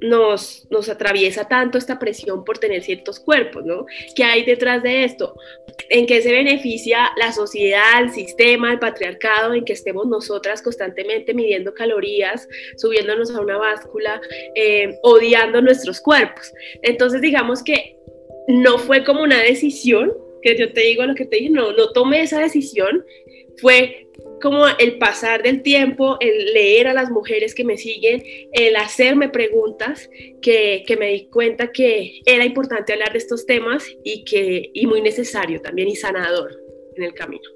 nos, 0.00 0.66
nos 0.71 0.88
atraviesa 0.88 1.47
tanto 1.47 1.78
esta 1.78 2.00
presión 2.00 2.45
por 2.45 2.59
tener 2.59 2.83
ciertos 2.83 3.21
cuerpos, 3.21 3.64
¿no? 3.64 3.87
¿Qué 4.16 4.25
hay 4.25 4.45
detrás 4.45 4.83
de 4.83 5.04
esto? 5.04 5.37
¿En 5.88 6.04
qué 6.04 6.21
se 6.23 6.33
beneficia 6.33 7.12
la 7.16 7.30
sociedad, 7.30 8.02
el 8.02 8.11
sistema, 8.11 8.73
el 8.73 8.80
patriarcado, 8.80 9.54
en 9.54 9.64
que 9.64 9.75
estemos 9.75 10.09
nosotras 10.09 10.62
constantemente 10.62 11.33
midiendo 11.33 11.73
calorías, 11.75 12.49
subiéndonos 12.76 13.30
a 13.30 13.40
una 13.40 13.59
báscula, 13.59 14.21
eh, 14.56 14.99
odiando 15.04 15.62
nuestros 15.62 16.00
cuerpos? 16.00 16.52
Entonces, 16.83 17.21
digamos 17.21 17.62
que 17.62 18.00
no 18.49 18.78
fue 18.78 19.04
como 19.04 19.23
una 19.23 19.40
decisión, 19.40 20.12
que 20.42 20.59
yo 20.59 20.73
te 20.73 20.80
digo 20.80 21.04
lo 21.04 21.14
que 21.14 21.26
te 21.26 21.37
dije, 21.37 21.50
no, 21.50 21.71
no 21.71 21.92
tomé 21.92 22.23
esa 22.23 22.40
decisión, 22.40 23.04
fue 23.59 24.06
como 24.40 24.66
el 24.78 24.99
pasar 24.99 25.43
del 25.43 25.62
tiempo, 25.62 26.16
el 26.21 26.52
leer 26.52 26.88
a 26.88 26.95
las 26.95 27.11
mujeres 27.11 27.55
que 27.55 27.64
me 27.64 27.78
siguen, 27.78 28.23
el 28.52 28.76
hacerme 28.76 29.28
preguntas, 29.28 30.09
que, 30.43 30.85
me 30.99 31.12
di 31.12 31.26
cuenta 31.26 31.73
que 31.73 32.21
era 32.26 32.45
importante 32.45 32.93
hablar 32.93 33.12
de 33.12 33.19
estos 33.19 33.47
temas 33.47 33.85
y, 34.05 34.25
que, 34.25 34.71
y 34.73 34.87
muy 34.87 35.00
necesario 35.00 35.61
también 35.61 35.88
y 35.88 35.97
sanador 35.97 36.61
en 36.97 37.02
el 37.02 37.14
camino. 37.14 37.49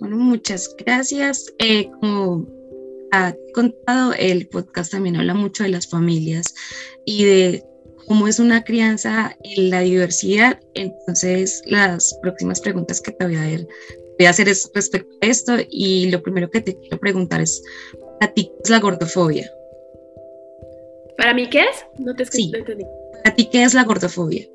Bueno, 0.00 0.16
muchas 0.16 0.74
gracias. 0.78 1.52
Eh, 1.58 1.90
como 2.00 2.46
ha 3.12 3.34
contado, 3.54 4.14
el 4.18 4.48
podcast 4.48 4.92
también 4.92 5.16
habla 5.16 5.34
mucho 5.34 5.64
de 5.64 5.70
las 5.70 5.88
familias 5.88 6.54
y 7.04 7.24
de 7.24 7.64
cómo 8.06 8.26
es 8.26 8.38
una 8.38 8.64
crianza 8.64 9.36
en 9.44 9.70
la 9.70 9.80
diversidad. 9.80 10.58
Entonces, 10.74 11.62
las 11.66 12.18
próximas 12.22 12.60
preguntas 12.60 13.00
que 13.00 13.12
te 13.12 13.24
voy 13.24 13.36
a, 13.36 13.42
ver, 13.42 13.68
voy 14.20 14.26
a 14.26 14.30
hacer 14.30 14.50
es 14.50 14.70
respecto 14.74 15.08
a 15.22 15.26
esto 15.26 15.54
y 15.70 16.10
lo 16.10 16.22
primero 16.22 16.50
que 16.50 16.60
te 16.60 16.78
quiero 16.78 16.98
preguntar 16.98 17.40
es, 17.40 17.64
¿para 18.20 18.30
ti 18.34 18.50
qué 18.52 18.62
es 18.62 18.68
la 18.68 18.78
gordofobia? 18.78 19.50
¿Para 21.16 21.32
mí 21.32 21.48
qué 21.48 21.60
es? 21.60 21.86
No 21.98 22.14
te 22.14 22.26
sí. 22.26 22.52
¿Para 23.24 23.34
ti 23.34 23.48
qué 23.50 23.62
es 23.62 23.72
la 23.72 23.84
gordofobia? 23.84 24.46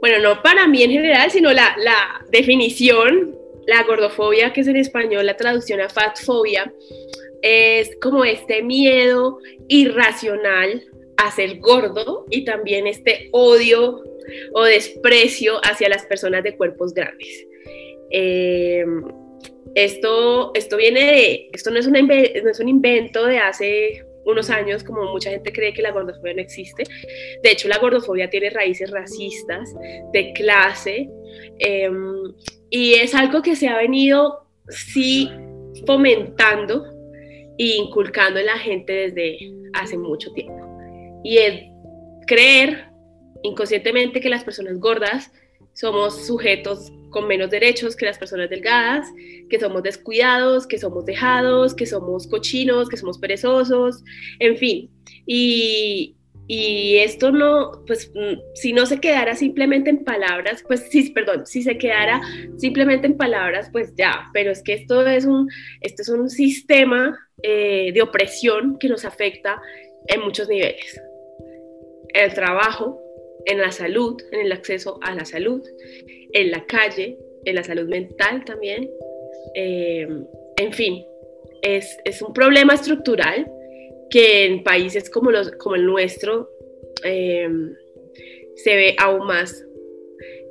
Bueno, 0.00 0.20
no 0.20 0.42
para 0.42 0.66
mí 0.66 0.82
en 0.82 0.90
general, 0.90 1.30
sino 1.30 1.52
la, 1.52 1.76
la 1.84 2.24
definición, 2.30 3.36
la 3.66 3.82
gordofobia, 3.82 4.54
que 4.54 4.62
es 4.62 4.68
en 4.68 4.76
español 4.76 5.26
la 5.26 5.36
traducción 5.36 5.82
a 5.82 5.90
fatfobia, 5.90 6.72
es 7.42 7.90
como 8.00 8.24
este 8.24 8.62
miedo 8.62 9.38
irracional 9.68 10.82
a 11.18 11.30
ser 11.30 11.58
gordo 11.58 12.24
y 12.30 12.46
también 12.46 12.86
este 12.86 13.28
odio 13.32 14.02
o 14.54 14.64
desprecio 14.64 15.58
hacia 15.62 15.90
las 15.90 16.06
personas 16.06 16.42
de 16.42 16.56
cuerpos 16.56 16.94
grandes. 16.94 17.49
Eh, 18.10 18.84
esto, 19.74 20.52
esto 20.54 20.76
viene 20.76 21.04
de, 21.04 21.50
esto 21.52 21.70
no 21.70 21.78
es, 21.78 21.86
una, 21.86 22.00
no 22.02 22.50
es 22.50 22.60
un 22.60 22.68
invento 22.68 23.24
de 23.26 23.38
hace 23.38 24.04
unos 24.24 24.50
años, 24.50 24.84
como 24.84 25.04
mucha 25.12 25.30
gente 25.30 25.52
cree 25.52 25.72
que 25.72 25.82
la 25.82 25.92
gordofobia 25.92 26.34
no 26.34 26.40
existe. 26.40 26.84
De 27.42 27.50
hecho, 27.50 27.68
la 27.68 27.78
gordofobia 27.78 28.28
tiene 28.28 28.50
raíces 28.50 28.90
racistas, 28.90 29.70
de 30.12 30.32
clase, 30.32 31.08
em, 31.58 32.34
y 32.70 32.94
es 32.94 33.14
algo 33.14 33.42
que 33.42 33.56
se 33.56 33.68
ha 33.68 33.76
venido, 33.76 34.46
sí, 34.68 35.28
fomentando 35.86 36.86
e 37.58 37.76
inculcando 37.76 38.40
en 38.40 38.46
la 38.46 38.58
gente 38.58 38.92
desde 38.92 39.38
hace 39.74 39.96
mucho 39.96 40.32
tiempo. 40.32 40.66
Y 41.24 41.38
es 41.38 41.62
creer 42.26 42.86
inconscientemente 43.42 44.20
que 44.20 44.28
las 44.28 44.44
personas 44.44 44.78
gordas 44.78 45.30
somos 45.72 46.26
sujetos 46.26 46.92
con 47.10 47.26
menos 47.26 47.50
derechos 47.50 47.96
que 47.96 48.06
las 48.06 48.18
personas 48.18 48.48
delgadas, 48.50 49.08
que 49.48 49.58
somos 49.58 49.82
descuidados, 49.82 50.66
que 50.66 50.78
somos 50.78 51.04
dejados, 51.04 51.74
que 51.74 51.86
somos 51.86 52.26
cochinos, 52.26 52.88
que 52.88 52.96
somos 52.96 53.18
perezosos, 53.18 54.02
en 54.38 54.56
fin. 54.56 54.90
Y, 55.26 56.16
y 56.46 56.96
esto 56.98 57.30
no, 57.30 57.84
pues 57.86 58.10
mm, 58.14 58.40
si 58.54 58.72
no 58.72 58.86
se 58.86 58.98
quedara 59.00 59.34
simplemente 59.36 59.90
en 59.90 60.04
palabras, 60.04 60.64
pues 60.66 60.88
sí, 60.90 61.10
perdón, 61.10 61.46
si 61.46 61.62
se 61.62 61.78
quedara 61.78 62.20
simplemente 62.56 63.06
en 63.06 63.16
palabras, 63.16 63.68
pues 63.70 63.92
ya, 63.96 64.28
pero 64.32 64.50
es 64.50 64.62
que 64.62 64.74
esto 64.74 65.06
es 65.06 65.26
un, 65.26 65.48
esto 65.80 66.02
es 66.02 66.08
un 66.08 66.28
sistema 66.28 67.16
eh, 67.42 67.92
de 67.92 68.02
opresión 68.02 68.78
que 68.78 68.88
nos 68.88 69.04
afecta 69.04 69.60
en 70.06 70.20
muchos 70.22 70.48
niveles. 70.48 71.00
El 72.12 72.34
trabajo, 72.34 73.00
en 73.46 73.58
la 73.58 73.72
salud, 73.72 74.20
en 74.32 74.40
el 74.40 74.52
acceso 74.52 74.98
a 75.02 75.14
la 75.14 75.24
salud, 75.24 75.62
en 76.32 76.50
la 76.50 76.66
calle, 76.66 77.18
en 77.44 77.54
la 77.54 77.64
salud 77.64 77.88
mental 77.88 78.44
también. 78.44 78.90
Eh, 79.54 80.06
en 80.56 80.72
fin, 80.72 81.04
es, 81.62 82.22
un 82.22 82.32
problema 82.32 82.74
estructural 82.74 83.50
que 84.10 84.46
en 84.46 84.62
países 84.62 85.08
como, 85.10 85.30
los, 85.30 85.52
como 85.52 85.76
el 85.76 85.86
nuestro 85.86 86.50
eh, 87.04 87.48
se 88.56 88.76
ve 88.76 88.96
aún 88.98 89.26
más 89.26 89.64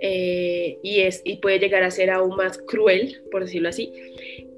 eh, 0.02 0.80
y, 0.82 1.02
es, 1.02 1.22
y 1.26 1.38
puede 1.38 1.60
llegar 1.60 1.84
a 1.84 1.92
ser 1.92 2.10
aún 2.10 2.36
más 2.36 2.58
cruel, 2.58 3.22
por 3.32 3.44
decirlo 3.44 3.70
así. 3.70 3.92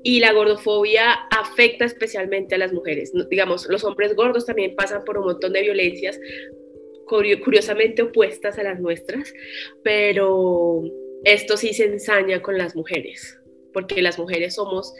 Y 0.03 0.19
la 0.19 0.33
gordofobia 0.33 1.11
afecta 1.31 1.85
especialmente 1.85 2.55
a 2.55 2.57
las 2.57 2.73
mujeres. 2.73 3.11
Digamos, 3.29 3.67
los 3.69 3.83
hombres 3.83 4.15
gordos 4.15 4.45
también 4.45 4.75
pasan 4.75 5.03
por 5.03 5.17
un 5.17 5.25
montón 5.25 5.53
de 5.53 5.61
violencias, 5.61 6.19
curiosamente 7.44 8.01
opuestas 8.01 8.58
a 8.58 8.63
las 8.63 8.80
nuestras, 8.80 9.34
pero 9.84 10.84
esto 11.24 11.58
sí 11.58 11.74
se 11.74 11.86
ensaña 11.86 12.41
con 12.41 12.58
las 12.58 12.75
mujeres, 12.75 13.39
porque 13.74 14.01
las 14.01 14.18
mujeres 14.18 14.56
somos 14.56 14.94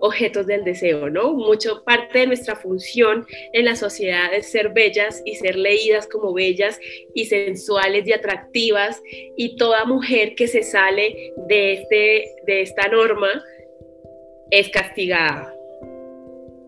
objetos 0.00 0.46
del 0.46 0.64
deseo, 0.64 1.10
¿no? 1.10 1.32
Mucho 1.32 1.82
parte 1.84 2.20
de 2.20 2.26
nuestra 2.28 2.56
función 2.56 3.26
en 3.52 3.64
la 3.64 3.74
sociedad 3.74 4.32
es 4.32 4.50
ser 4.50 4.70
bellas 4.70 5.22
y 5.24 5.34
ser 5.34 5.56
leídas 5.56 6.06
como 6.06 6.32
bellas 6.32 6.78
y 7.14 7.26
sensuales 7.26 8.06
y 8.06 8.12
atractivas 8.12 9.02
y 9.36 9.56
toda 9.56 9.84
mujer 9.84 10.34
que 10.36 10.46
se 10.46 10.62
sale 10.62 11.32
de, 11.48 11.72
este, 11.74 12.36
de 12.46 12.62
esta 12.62 12.88
norma 12.88 13.42
es 14.50 14.68
castigada 14.70 15.52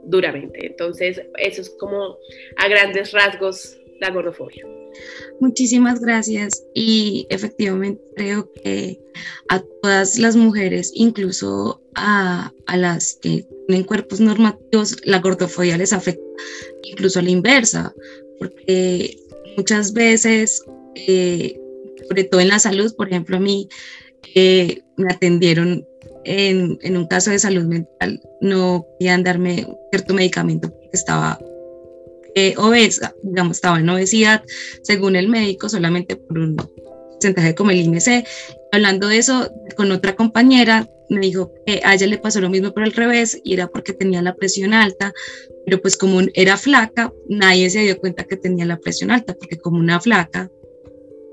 duramente. 0.02 0.66
Entonces, 0.66 1.22
eso 1.38 1.60
es 1.60 1.70
como 1.78 2.16
a 2.56 2.68
grandes 2.68 3.12
rasgos 3.12 3.78
la 4.00 4.10
gordofobia. 4.10 4.66
Muchísimas 5.40 6.00
gracias. 6.00 6.64
Y 6.74 7.26
efectivamente 7.30 8.02
creo 8.16 8.50
que 8.52 9.00
a 9.48 9.62
todas 9.82 10.18
las 10.18 10.36
mujeres, 10.36 10.92
incluso 10.94 11.82
a, 11.94 12.52
las 12.74 13.18
que 13.20 13.46
tienen 13.66 13.84
cuerpos 13.84 14.20
normativos, 14.20 14.96
la 15.04 15.20
gordofobia 15.20 15.76
les 15.76 15.92
afecta, 15.92 16.22
incluso 16.82 17.18
a 17.18 17.22
la 17.22 17.30
inversa, 17.30 17.94
porque 18.38 19.18
muchas 19.56 19.92
veces, 19.92 20.64
eh, 20.94 21.58
sobre 22.08 22.24
todo 22.24 22.40
en 22.40 22.48
la 22.48 22.58
salud, 22.58 22.94
por 22.96 23.08
ejemplo, 23.08 23.36
a 23.36 23.40
mí 23.40 23.68
eh, 24.34 24.82
me 24.96 25.12
atendieron 25.12 25.86
en, 26.24 26.96
un 26.96 27.06
caso 27.06 27.30
de 27.30 27.38
salud 27.38 27.64
mental, 27.64 28.20
no 28.40 28.86
querían 28.98 29.22
darme 29.22 29.66
cierto 29.90 30.14
medicamento 30.14 30.70
porque 30.70 30.90
estaba 30.92 31.38
eh, 32.34 32.54
obesa, 32.56 33.14
digamos, 33.22 33.56
estaba 33.56 33.80
en 33.80 33.88
obesidad, 33.88 34.42
según 34.82 35.16
el 35.16 35.28
médico, 35.28 35.68
solamente 35.68 36.16
por 36.16 36.38
un 36.38 36.56
porcentaje 36.56 37.54
como 37.54 37.70
el 37.70 37.80
IMC. 37.80 38.24
Hablando 38.72 39.08
de 39.08 39.18
eso, 39.18 39.50
con 39.76 39.90
otra 39.90 40.16
compañera, 40.16 40.88
me 41.10 41.20
dijo 41.20 41.52
que 41.66 41.80
a 41.84 41.94
ella 41.94 42.06
le 42.06 42.18
pasó 42.18 42.40
lo 42.40 42.48
mismo 42.48 42.72
por 42.72 42.84
el 42.84 42.92
revés 42.92 43.40
y 43.42 43.54
era 43.54 43.66
porque 43.66 43.92
tenía 43.92 44.22
la 44.22 44.34
presión 44.34 44.72
alta, 44.72 45.12
pero 45.66 45.82
pues 45.82 45.96
como 45.96 46.20
era 46.34 46.56
flaca, 46.56 47.12
nadie 47.28 47.68
se 47.68 47.80
dio 47.80 47.98
cuenta 47.98 48.24
que 48.24 48.36
tenía 48.36 48.64
la 48.64 48.78
presión 48.78 49.10
alta, 49.10 49.34
porque 49.34 49.58
como 49.58 49.78
una 49.78 50.00
flaca 50.00 50.50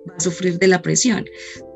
va 0.09 0.15
a 0.15 0.19
sufrir 0.19 0.57
de 0.57 0.67
la 0.67 0.81
presión. 0.81 1.25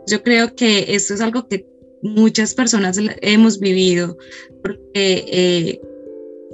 Yo 0.07 0.23
creo 0.23 0.55
que 0.55 0.95
esto 0.95 1.13
es 1.13 1.21
algo 1.21 1.47
que 1.47 1.67
muchas 2.01 2.55
personas 2.55 2.97
hemos 3.21 3.59
vivido, 3.59 4.17
porque 4.63 5.25
eh, 5.27 5.81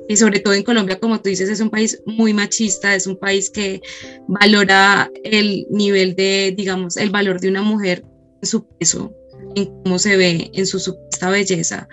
y 0.08 0.16
sobre 0.16 0.40
todo 0.40 0.54
en 0.54 0.64
Colombia, 0.64 1.00
como 1.00 1.22
tú 1.22 1.30
dices, 1.30 1.50
es 1.50 1.60
un 1.60 1.70
país 1.70 2.02
muy 2.06 2.34
machista, 2.34 2.96
es 2.96 3.08
un 3.08 3.18
país 3.18 3.50
que 3.50 3.82
valora 4.28 5.12
el 5.24 5.68
nivel 5.70 6.16
de, 6.16 6.54
digamos, 6.56 6.96
el 6.98 7.10
valor 7.10 7.40
de 7.40 7.50
una 7.50 7.62
mujer 7.62 8.04
en 8.42 8.48
su 8.48 8.66
peso, 8.78 9.14
en 9.56 9.66
cómo 9.84 10.00
se 10.00 10.16
ve, 10.16 10.50
en 10.54 10.66
su 10.66 10.80
supuesta 10.80 11.30
belleza. 11.30 11.88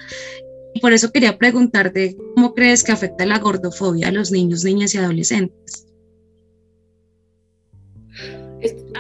Y 0.75 0.81
por 0.81 0.93
eso 0.93 1.11
quería 1.11 1.39
preguntarte, 1.39 2.17
¿cómo 2.35 2.55
crees 2.55 2.85
que 2.85 2.93
afecta 2.93 3.27
la 3.27 3.39
gordofobia 3.39 4.09
a 4.09 4.13
los 4.13 4.31
niños, 4.31 4.65
niñas 4.65 4.95
y 4.95 4.99
adolescentes? 4.99 5.87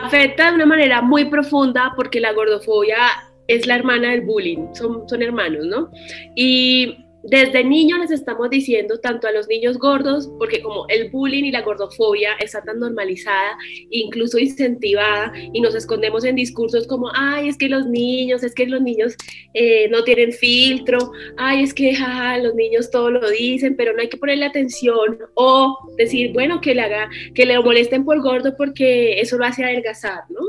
Afecta 0.03 0.51
de 0.51 0.57
una 0.57 0.67
manera 0.67 1.03
muy 1.03 1.27
profunda 1.27 1.93
porque 1.97 2.21
la 2.21 2.33
gordofobia 2.33 2.99
es 3.47 3.67
la 3.67 3.77
hermana 3.77 4.11
del 4.11 4.23
bullying, 4.23 4.75
son, 4.75 5.09
son 5.09 5.23
hermanos, 5.23 5.67
¿no? 5.67 5.91
Y 6.35 7.04
desde 7.27 7.65
niños 7.65 7.99
les 8.01 8.11
estamos 8.11 8.51
diciendo 8.51 8.99
tanto 9.01 9.27
a 9.27 9.33
los 9.33 9.49
niños 9.49 9.79
gordos, 9.79 10.31
porque 10.39 10.61
como 10.61 10.87
el 10.89 11.11
bullying 11.11 11.45
y 11.45 11.51
la 11.51 11.63
gordofobia 11.63 12.33
está 12.39 12.63
tan 12.63 12.79
normalizada, 12.79 13.57
incluso 13.91 14.39
incentivada, 14.39 15.33
y 15.53 15.61
nos 15.61 15.75
escondemos 15.75 16.25
en 16.25 16.37
discursos 16.37 16.87
como, 16.87 17.11
ay, 17.15 17.49
es 17.49 17.57
que 17.57 17.69
los 17.69 17.87
niños, 17.87 18.43
es 18.43 18.55
que 18.55 18.67
los 18.67 18.83
niños 18.83 19.15
eh, 19.55 19.89
no 19.89 20.05
tienen 20.05 20.33
filtro, 20.33 21.13
ay, 21.39 21.63
es 21.63 21.73
que 21.73 21.97
los 22.43 22.55
niños 22.55 22.91
todo 22.91 23.11
lo 23.11 23.31
dicen, 23.31 23.75
pero 23.77 23.95
no 23.95 24.03
hay 24.03 24.09
que 24.09 24.19
ponerle 24.19 24.45
atención, 24.45 25.19
o 25.35 25.79
decir, 25.97 26.33
bueno, 26.33 26.61
que 26.61 26.75
le 26.75 26.83
haga, 26.83 27.09
que 27.35 27.47
le 27.47 27.59
molesten 27.59 28.05
por 28.05 28.21
gordo 28.21 28.55
porque 28.57 29.21
eso 29.21 29.39
lo 29.39 29.47
hace 29.47 29.65
adelgazar, 29.65 30.25
¿no? 30.29 30.41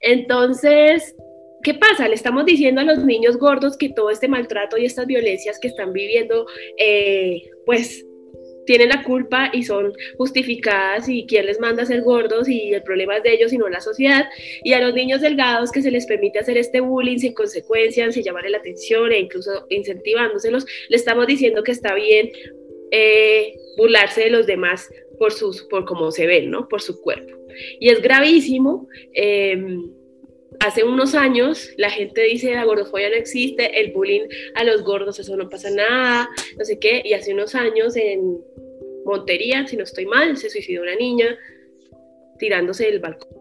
Entonces, 0.00 1.14
¿Qué 1.62 1.74
pasa? 1.74 2.08
Le 2.08 2.14
estamos 2.14 2.46
diciendo 2.46 2.80
a 2.80 2.84
los 2.84 3.04
niños 3.04 3.36
gordos 3.36 3.76
que 3.76 3.90
todo 3.90 4.10
este 4.10 4.28
maltrato 4.28 4.78
y 4.78 4.86
estas 4.86 5.06
violencias 5.06 5.58
que 5.58 5.68
están 5.68 5.92
viviendo, 5.92 6.46
eh, 6.78 7.42
pues 7.66 8.04
tienen 8.64 8.88
la 8.88 9.02
culpa 9.02 9.50
y 9.52 9.62
son 9.64 9.92
justificadas 10.16 11.08
y 11.08 11.26
quién 11.26 11.46
les 11.46 11.58
manda 11.60 11.82
a 11.82 11.86
ser 11.86 12.02
gordos 12.02 12.48
y 12.48 12.72
el 12.72 12.82
problema 12.82 13.16
es 13.16 13.22
de 13.24 13.34
ellos 13.34 13.52
y 13.52 13.58
no 13.58 13.68
la 13.68 13.80
sociedad. 13.80 14.26
Y 14.62 14.72
a 14.72 14.80
los 14.80 14.94
niños 14.94 15.20
delgados 15.20 15.70
que 15.70 15.82
se 15.82 15.90
les 15.90 16.06
permite 16.06 16.38
hacer 16.38 16.56
este 16.56 16.80
bullying 16.80 17.18
sin 17.18 17.34
consecuencias, 17.34 18.14
sin 18.14 18.22
llamarle 18.22 18.50
la 18.50 18.58
atención 18.58 19.12
e 19.12 19.18
incluso 19.18 19.66
incentivándoselos, 19.68 20.64
le 20.88 20.96
estamos 20.96 21.26
diciendo 21.26 21.62
que 21.62 21.72
está 21.72 21.94
bien 21.94 22.30
eh, 22.90 23.54
burlarse 23.76 24.22
de 24.22 24.30
los 24.30 24.46
demás 24.46 24.88
por, 25.18 25.32
sus, 25.32 25.62
por 25.64 25.84
cómo 25.84 26.10
se 26.10 26.26
ven, 26.26 26.50
¿no? 26.50 26.68
Por 26.68 26.80
su 26.80 27.00
cuerpo. 27.00 27.36
Y 27.80 27.90
es 27.90 28.00
gravísimo. 28.00 28.88
Eh, 29.14 29.62
hace 30.60 30.84
unos 30.84 31.14
años 31.14 31.70
la 31.76 31.90
gente 31.90 32.22
dice 32.22 32.54
la 32.54 32.64
gordofobia 32.64 33.10
no 33.10 33.16
existe, 33.16 33.80
el 33.80 33.92
bullying 33.92 34.28
a 34.54 34.64
los 34.64 34.82
gordos, 34.82 35.18
eso 35.18 35.36
no 35.36 35.48
pasa 35.48 35.70
nada, 35.70 36.28
no 36.58 36.64
sé 36.64 36.78
qué, 36.78 37.02
y 37.04 37.14
hace 37.14 37.32
unos 37.32 37.54
años 37.54 37.96
en 37.96 38.38
Montería, 39.04 39.66
si 39.66 39.76
no 39.76 39.84
estoy 39.84 40.06
mal, 40.06 40.36
se 40.36 40.50
suicidó 40.50 40.82
una 40.82 40.94
niña 40.94 41.36
tirándose 42.38 42.84
del 42.84 43.00
balcón 43.00 43.40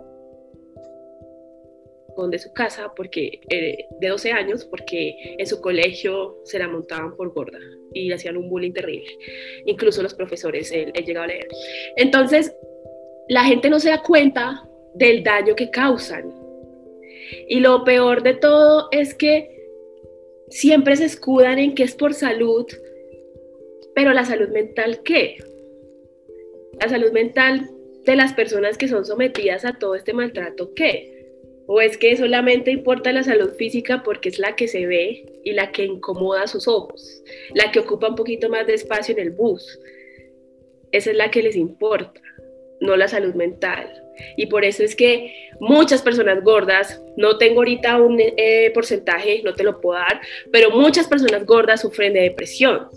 de 2.31 2.39
su 2.39 2.51
casa 2.51 2.91
porque 2.95 3.39
eh, 3.49 3.85
de 3.99 4.07
12 4.09 4.31
años 4.33 4.65
porque 4.65 5.35
en 5.37 5.47
su 5.47 5.61
colegio 5.61 6.37
se 6.43 6.59
la 6.59 6.67
montaban 6.67 7.15
por 7.15 7.33
gorda 7.33 7.59
y 7.93 8.11
hacían 8.11 8.35
un 8.35 8.49
bullying 8.49 8.73
terrible. 8.73 9.07
Incluso 9.65 10.03
los 10.03 10.13
profesores, 10.13 10.71
él, 10.71 10.91
él 10.93 11.05
llegaba 11.05 11.25
a 11.25 11.29
leer. 11.29 11.47
Entonces, 11.95 12.53
la 13.29 13.45
gente 13.45 13.69
no 13.69 13.79
se 13.79 13.89
da 13.89 14.01
cuenta 14.01 14.67
del 14.95 15.23
daño 15.23 15.55
que 15.55 15.69
causan. 15.69 16.38
Y 17.47 17.59
lo 17.59 17.83
peor 17.83 18.23
de 18.23 18.33
todo 18.33 18.87
es 18.91 19.13
que 19.13 19.59
siempre 20.49 20.95
se 20.95 21.05
escudan 21.05 21.59
en 21.59 21.75
que 21.75 21.83
es 21.83 21.95
por 21.95 22.13
salud, 22.13 22.65
pero 23.95 24.13
la 24.13 24.25
salud 24.25 24.49
mental, 24.49 25.01
¿qué? 25.03 25.37
La 26.79 26.89
salud 26.89 27.11
mental 27.11 27.69
de 28.05 28.15
las 28.15 28.33
personas 28.33 28.77
que 28.77 28.87
son 28.87 29.05
sometidas 29.05 29.65
a 29.65 29.73
todo 29.73 29.95
este 29.95 30.13
maltrato, 30.13 30.73
¿qué? 30.73 31.19
¿O 31.67 31.81
es 31.81 31.97
que 31.97 32.17
solamente 32.17 32.71
importa 32.71 33.11
la 33.11 33.23
salud 33.23 33.51
física 33.51 34.01
porque 34.03 34.29
es 34.29 34.39
la 34.39 34.55
que 34.55 34.67
se 34.67 34.87
ve 34.87 35.41
y 35.43 35.53
la 35.53 35.71
que 35.71 35.85
incomoda 35.85 36.47
sus 36.47 36.67
ojos, 36.67 37.21
la 37.53 37.71
que 37.71 37.79
ocupa 37.79 38.09
un 38.09 38.15
poquito 38.15 38.49
más 38.49 38.65
de 38.65 38.73
espacio 38.73 39.13
en 39.13 39.19
el 39.19 39.29
bus? 39.29 39.79
Esa 40.91 41.11
es 41.11 41.17
la 41.17 41.29
que 41.29 41.43
les 41.43 41.55
importa, 41.55 42.21
no 42.81 42.95
la 42.97 43.07
salud 43.07 43.35
mental. 43.35 44.03
Y 44.35 44.47
por 44.47 44.65
eso 44.65 44.83
es 44.83 44.95
que 44.95 45.49
muchas 45.59 46.01
personas 46.01 46.43
gordas, 46.43 47.01
no 47.17 47.37
tengo 47.37 47.59
ahorita 47.59 47.97
un 47.97 48.17
eh, 48.19 48.71
porcentaje, 48.73 49.41
no 49.43 49.53
te 49.53 49.63
lo 49.63 49.79
puedo 49.79 49.99
dar, 49.99 50.21
pero 50.51 50.71
muchas 50.71 51.07
personas 51.07 51.45
gordas 51.45 51.81
sufren 51.81 52.13
de 52.13 52.21
depresión 52.21 52.87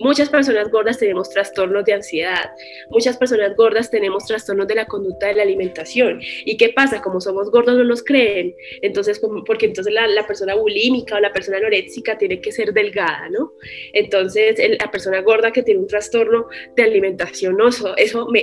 Muchas 0.00 0.30
personas 0.30 0.70
gordas 0.70 0.98
tenemos 0.98 1.28
trastornos 1.28 1.84
de 1.84 1.92
ansiedad, 1.92 2.52
muchas 2.88 3.18
personas 3.18 3.54
gordas 3.54 3.90
tenemos 3.90 4.24
trastornos 4.24 4.66
de 4.66 4.74
la 4.74 4.86
conducta 4.86 5.26
de 5.26 5.34
la 5.34 5.42
alimentación. 5.42 6.22
¿Y 6.46 6.56
qué 6.56 6.70
pasa? 6.70 7.02
Como 7.02 7.20
somos 7.20 7.50
gordos 7.50 7.76
no 7.76 7.84
nos 7.84 8.02
creen, 8.02 8.56
entonces, 8.80 9.20
porque 9.46 9.66
entonces 9.66 9.92
la, 9.92 10.26
persona 10.26 10.54
bulímica 10.54 11.16
o 11.16 11.20
la 11.20 11.32
persona 11.32 11.58
anoréxica 11.58 12.16
tiene 12.16 12.40
que 12.40 12.50
ser 12.50 12.72
delgada, 12.72 13.28
¿no? 13.28 13.52
Entonces, 13.92 14.58
la 14.80 14.90
persona 14.90 15.20
gorda 15.20 15.52
que 15.52 15.62
tiene 15.62 15.80
un 15.80 15.86
trastorno 15.86 16.46
de 16.76 16.82
alimentación, 16.82 17.58
no, 17.58 17.68
eso, 17.68 17.94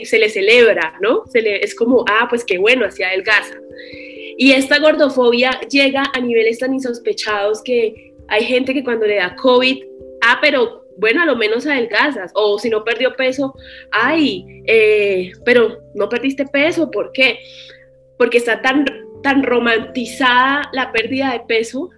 se 0.03 0.19
le 0.19 0.29
celebra, 0.29 0.93
¿no? 1.01 1.23
Se 1.25 1.41
le, 1.41 1.63
es 1.63 1.73
como, 1.73 2.05
ah, 2.07 2.27
pues 2.29 2.43
qué 2.45 2.59
bueno, 2.59 2.85
hacía 2.85 3.07
adelgaza. 3.07 3.59
Y 4.37 4.51
esta 4.51 4.77
gordofobia 4.77 5.59
llega 5.71 6.03
a 6.13 6.19
niveles 6.19 6.59
tan 6.59 6.71
insospechados 6.71 7.63
que 7.63 8.13
hay 8.27 8.43
gente 8.43 8.75
que 8.75 8.83
cuando 8.83 9.07
le 9.07 9.15
da 9.15 9.35
COVID, 9.35 9.83
ah, 10.21 10.37
pero 10.39 10.86
bueno, 10.97 11.21
a 11.21 11.25
lo 11.25 11.35
menos 11.35 11.65
adelgazas, 11.65 12.31
o 12.33 12.57
si 12.59 12.69
no 12.69 12.83
perdió 12.83 13.15
peso, 13.15 13.53
ay, 13.91 14.45
eh, 14.65 15.31
pero 15.45 15.79
no 15.95 16.09
perdiste 16.09 16.45
peso, 16.45 16.89
¿por 16.91 17.11
qué? 17.11 17.39
Porque 18.17 18.37
está 18.39 18.61
tan, 18.61 18.85
tan 19.21 19.43
romantizada 19.43 20.69
la 20.73 20.91
pérdida 20.91 21.33
de 21.33 21.41
peso 21.41 21.89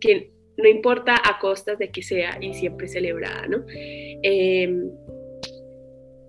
que 0.00 0.30
no 0.56 0.68
importa 0.68 1.16
a 1.22 1.38
costas 1.38 1.78
de 1.78 1.90
que 1.90 2.02
sea 2.02 2.38
y 2.40 2.54
siempre 2.54 2.88
celebrada, 2.88 3.46
¿no? 3.46 3.64
Em, 4.22 4.90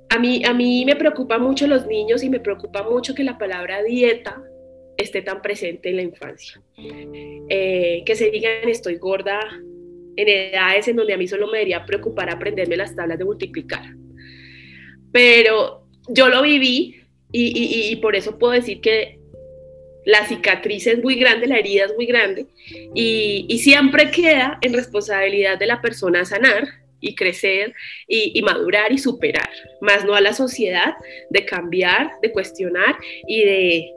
a, 0.10 0.20
mí, 0.20 0.42
a 0.46 0.54
mí 0.54 0.84
me 0.86 0.96
preocupa 0.96 1.38
mucho 1.38 1.66
los 1.68 1.88
niños 1.88 2.24
y 2.24 2.30
me 2.30 2.40
preocupa 2.40 2.84
mucho 2.84 3.16
que 3.16 3.24
la 3.24 3.38
palabra 3.38 3.84
dieta 3.84 4.44
esté 4.98 5.22
tan 5.22 5.42
presente 5.42 5.90
en 5.90 5.96
la 5.96 6.02
infancia. 6.02 6.62
Eh, 7.50 8.04
que 8.06 8.16
se 8.16 8.30
digan 8.32 8.68
estoy 8.68 8.98
gorda, 8.98 9.40
en 10.18 10.28
edades 10.28 10.88
en 10.88 10.96
donde 10.96 11.14
a 11.14 11.18
mí 11.18 11.28
solo 11.28 11.48
me 11.48 11.60
debería 11.60 11.86
preocupar 11.86 12.30
aprenderme 12.30 12.76
las 12.76 12.96
tablas 12.96 13.18
de 13.18 13.26
multiplicar. 13.26 13.84
Pero 15.12 15.88
yo 16.10 16.28
lo 16.28 16.42
viví 16.42 17.02
y, 17.32 17.96
por 17.98 18.16
eso 18.16 18.38
puedo 18.40 18.54
decir 18.54 18.82
que 18.82 19.20
la 20.06 20.26
cicatriz 20.26 20.88
es 20.88 21.04
muy 21.04 21.16
grande, 21.16 21.48
la 21.48 21.58
herida 21.58 21.86
es 21.86 21.96
muy 21.96 22.06
grande 22.06 22.48
y, 22.96 23.60
siempre 23.60 24.10
queda 24.12 24.58
en 24.62 24.74
responsabilidad 24.74 25.60
de 25.60 25.68
la 25.68 25.82
persona 25.82 26.26
sanar 26.26 26.68
y 27.00 27.14
crecer 27.14 27.76
y, 28.08 28.32
y, 28.34 28.42
madurar 28.42 28.92
y 28.92 28.98
superar, 28.98 29.50
más 29.82 30.04
no 30.04 30.16
a 30.16 30.22
la 30.22 30.34
sociedad 30.34 30.96
de 31.30 31.46
cambiar, 31.46 32.12
de 32.22 32.32
cuestionar 32.32 32.96
y 33.28 33.44
de 33.44 33.97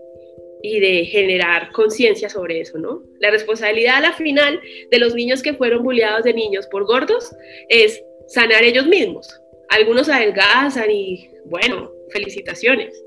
y 0.63 0.81
de 0.81 1.05
generar 1.07 1.73
conciencia 1.73 2.29
sobre 2.29 2.61
eso, 2.61 2.79
¿no? 2.79 3.03
La 3.19 3.31
responsabilidad 3.31 3.97
a 3.97 4.01
la 4.01 4.13
final 4.13 4.61
de 4.91 4.99
los 4.99 5.15
niños 5.15 5.43
que 5.43 5.55
fueron 5.55 5.83
bulleados 5.83 6.25
de 6.25 6.35
niños 6.35 6.67
por 6.67 6.85
gordos 6.85 7.35
es 7.69 8.03
sanar 8.29 8.63
ellos 8.65 8.87
mismos. 8.87 9.41
Algunos 9.69 10.09
adelgazan 10.09 10.91
y, 10.91 11.29
bueno, 11.47 11.91
felicitaciones, 12.11 13.03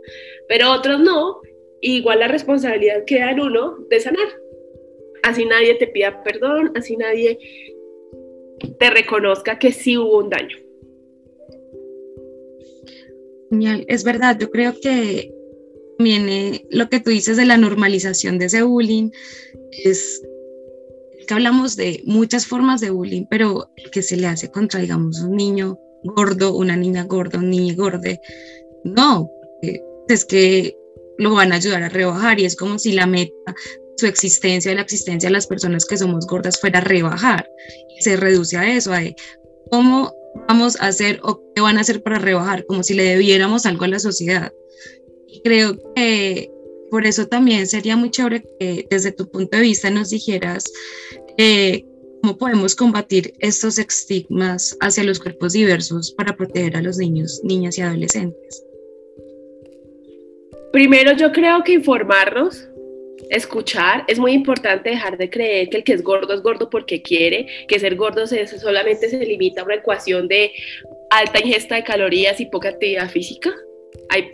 pero 0.47 0.71
otros 0.71 0.99
no, 0.99 1.41
igual 1.81 2.19
la 2.19 2.27
responsabilidad 2.27 3.05
queda 3.05 3.31
en 3.31 3.41
uno 3.41 3.77
de 3.89 3.99
sanar. 3.99 4.27
Así 5.23 5.45
nadie 5.45 5.75
te 5.75 5.87
pida 5.87 6.23
perdón, 6.23 6.71
así 6.75 6.97
nadie 6.97 7.37
te 8.79 8.89
reconozca 8.89 9.59
que 9.59 9.71
sí 9.71 9.97
hubo 9.97 10.19
un 10.19 10.29
daño. 10.29 10.57
Genial, 13.49 13.85
es 13.87 14.03
verdad, 14.03 14.37
yo 14.39 14.49
creo 14.49 14.73
que 14.81 15.31
viene 15.99 16.65
lo 16.69 16.89
que 16.89 16.99
tú 16.99 17.09
dices 17.09 17.37
de 17.37 17.45
la 17.45 17.57
normalización 17.57 18.37
de 18.39 18.45
ese 18.45 18.63
bullying, 18.63 19.11
es 19.71 20.21
que 21.27 21.33
hablamos 21.33 21.75
de 21.75 22.01
muchas 22.05 22.45
formas 22.45 22.81
de 22.81 22.89
bullying, 22.89 23.25
pero 23.29 23.69
que 23.91 24.01
se 24.01 24.17
le 24.17 24.27
hace 24.27 24.51
contra, 24.51 24.79
digamos, 24.79 25.21
un 25.21 25.35
niño 25.35 25.79
gordo, 26.03 26.55
una 26.55 26.75
niña 26.75 27.03
gorda, 27.03 27.39
un 27.39 27.49
niño 27.49 27.75
gordo, 27.75 28.01
no, 28.83 29.29
es 30.09 30.25
que 30.25 30.75
lo 31.17 31.33
van 31.33 31.53
a 31.53 31.55
ayudar 31.55 31.83
a 31.83 31.89
rebajar 31.89 32.39
y 32.39 32.45
es 32.45 32.55
como 32.55 32.77
si 32.77 32.91
la 32.91 33.05
meta, 33.05 33.55
su 33.95 34.07
existencia, 34.07 34.73
la 34.73 34.81
existencia 34.81 35.29
de 35.29 35.33
las 35.33 35.47
personas 35.47 35.85
que 35.85 35.97
somos 35.97 36.25
gordas 36.27 36.59
fuera 36.59 36.81
rebajar. 36.81 37.47
Se 37.99 38.17
reduce 38.17 38.57
a 38.57 38.75
eso, 38.75 38.91
a 38.93 39.01
cómo 39.69 40.13
vamos 40.47 40.75
a 40.81 40.87
hacer 40.87 41.19
o 41.23 41.41
qué 41.55 41.61
van 41.61 41.77
a 41.77 41.81
hacer 41.81 42.01
para 42.03 42.19
rebajar, 42.19 42.65
como 42.65 42.83
si 42.83 42.95
le 42.95 43.03
debiéramos 43.03 43.65
algo 43.65 43.85
a 43.85 43.87
la 43.87 43.99
sociedad 43.99 44.51
creo 45.41 45.77
que 45.95 46.51
por 46.91 47.05
eso 47.05 47.27
también 47.27 47.65
sería 47.65 47.97
muy 47.97 48.11
chévere 48.11 48.43
que 48.59 48.85
desde 48.89 49.11
tu 49.11 49.29
punto 49.29 49.57
de 49.57 49.63
vista 49.63 49.89
nos 49.89 50.11
dijeras 50.11 50.71
eh, 51.37 51.85
cómo 52.21 52.37
podemos 52.37 52.75
combatir 52.75 53.33
estos 53.39 53.79
estigmas 53.79 54.77
hacia 54.79 55.03
los 55.03 55.19
cuerpos 55.19 55.53
diversos 55.53 56.11
para 56.11 56.35
proteger 56.35 56.77
a 56.77 56.81
los 56.81 56.97
niños, 56.97 57.41
niñas 57.43 57.77
y 57.77 57.81
adolescentes. 57.81 58.63
Primero 60.71 61.13
yo 61.13 61.31
creo 61.31 61.63
que 61.63 61.73
informarnos, 61.73 62.67
escuchar, 63.29 64.05
es 64.07 64.19
muy 64.19 64.31
importante 64.31 64.91
dejar 64.91 65.17
de 65.17 65.29
creer 65.29 65.69
que 65.69 65.77
el 65.77 65.83
que 65.83 65.93
es 65.93 66.03
gordo 66.03 66.33
es 66.33 66.41
gordo 66.41 66.69
porque 66.69 67.01
quiere, 67.01 67.47
que 67.67 67.79
ser 67.79 67.95
gordo 67.95 68.25
solamente 68.27 69.09
se 69.09 69.25
limita 69.25 69.61
a 69.61 69.65
una 69.65 69.75
ecuación 69.75 70.27
de 70.27 70.51
alta 71.09 71.39
ingesta 71.39 71.75
de 71.75 71.83
calorías 71.83 72.39
y 72.39 72.45
poca 72.45 72.69
actividad 72.69 73.09
física. 73.09 73.51
Hay, 74.13 74.31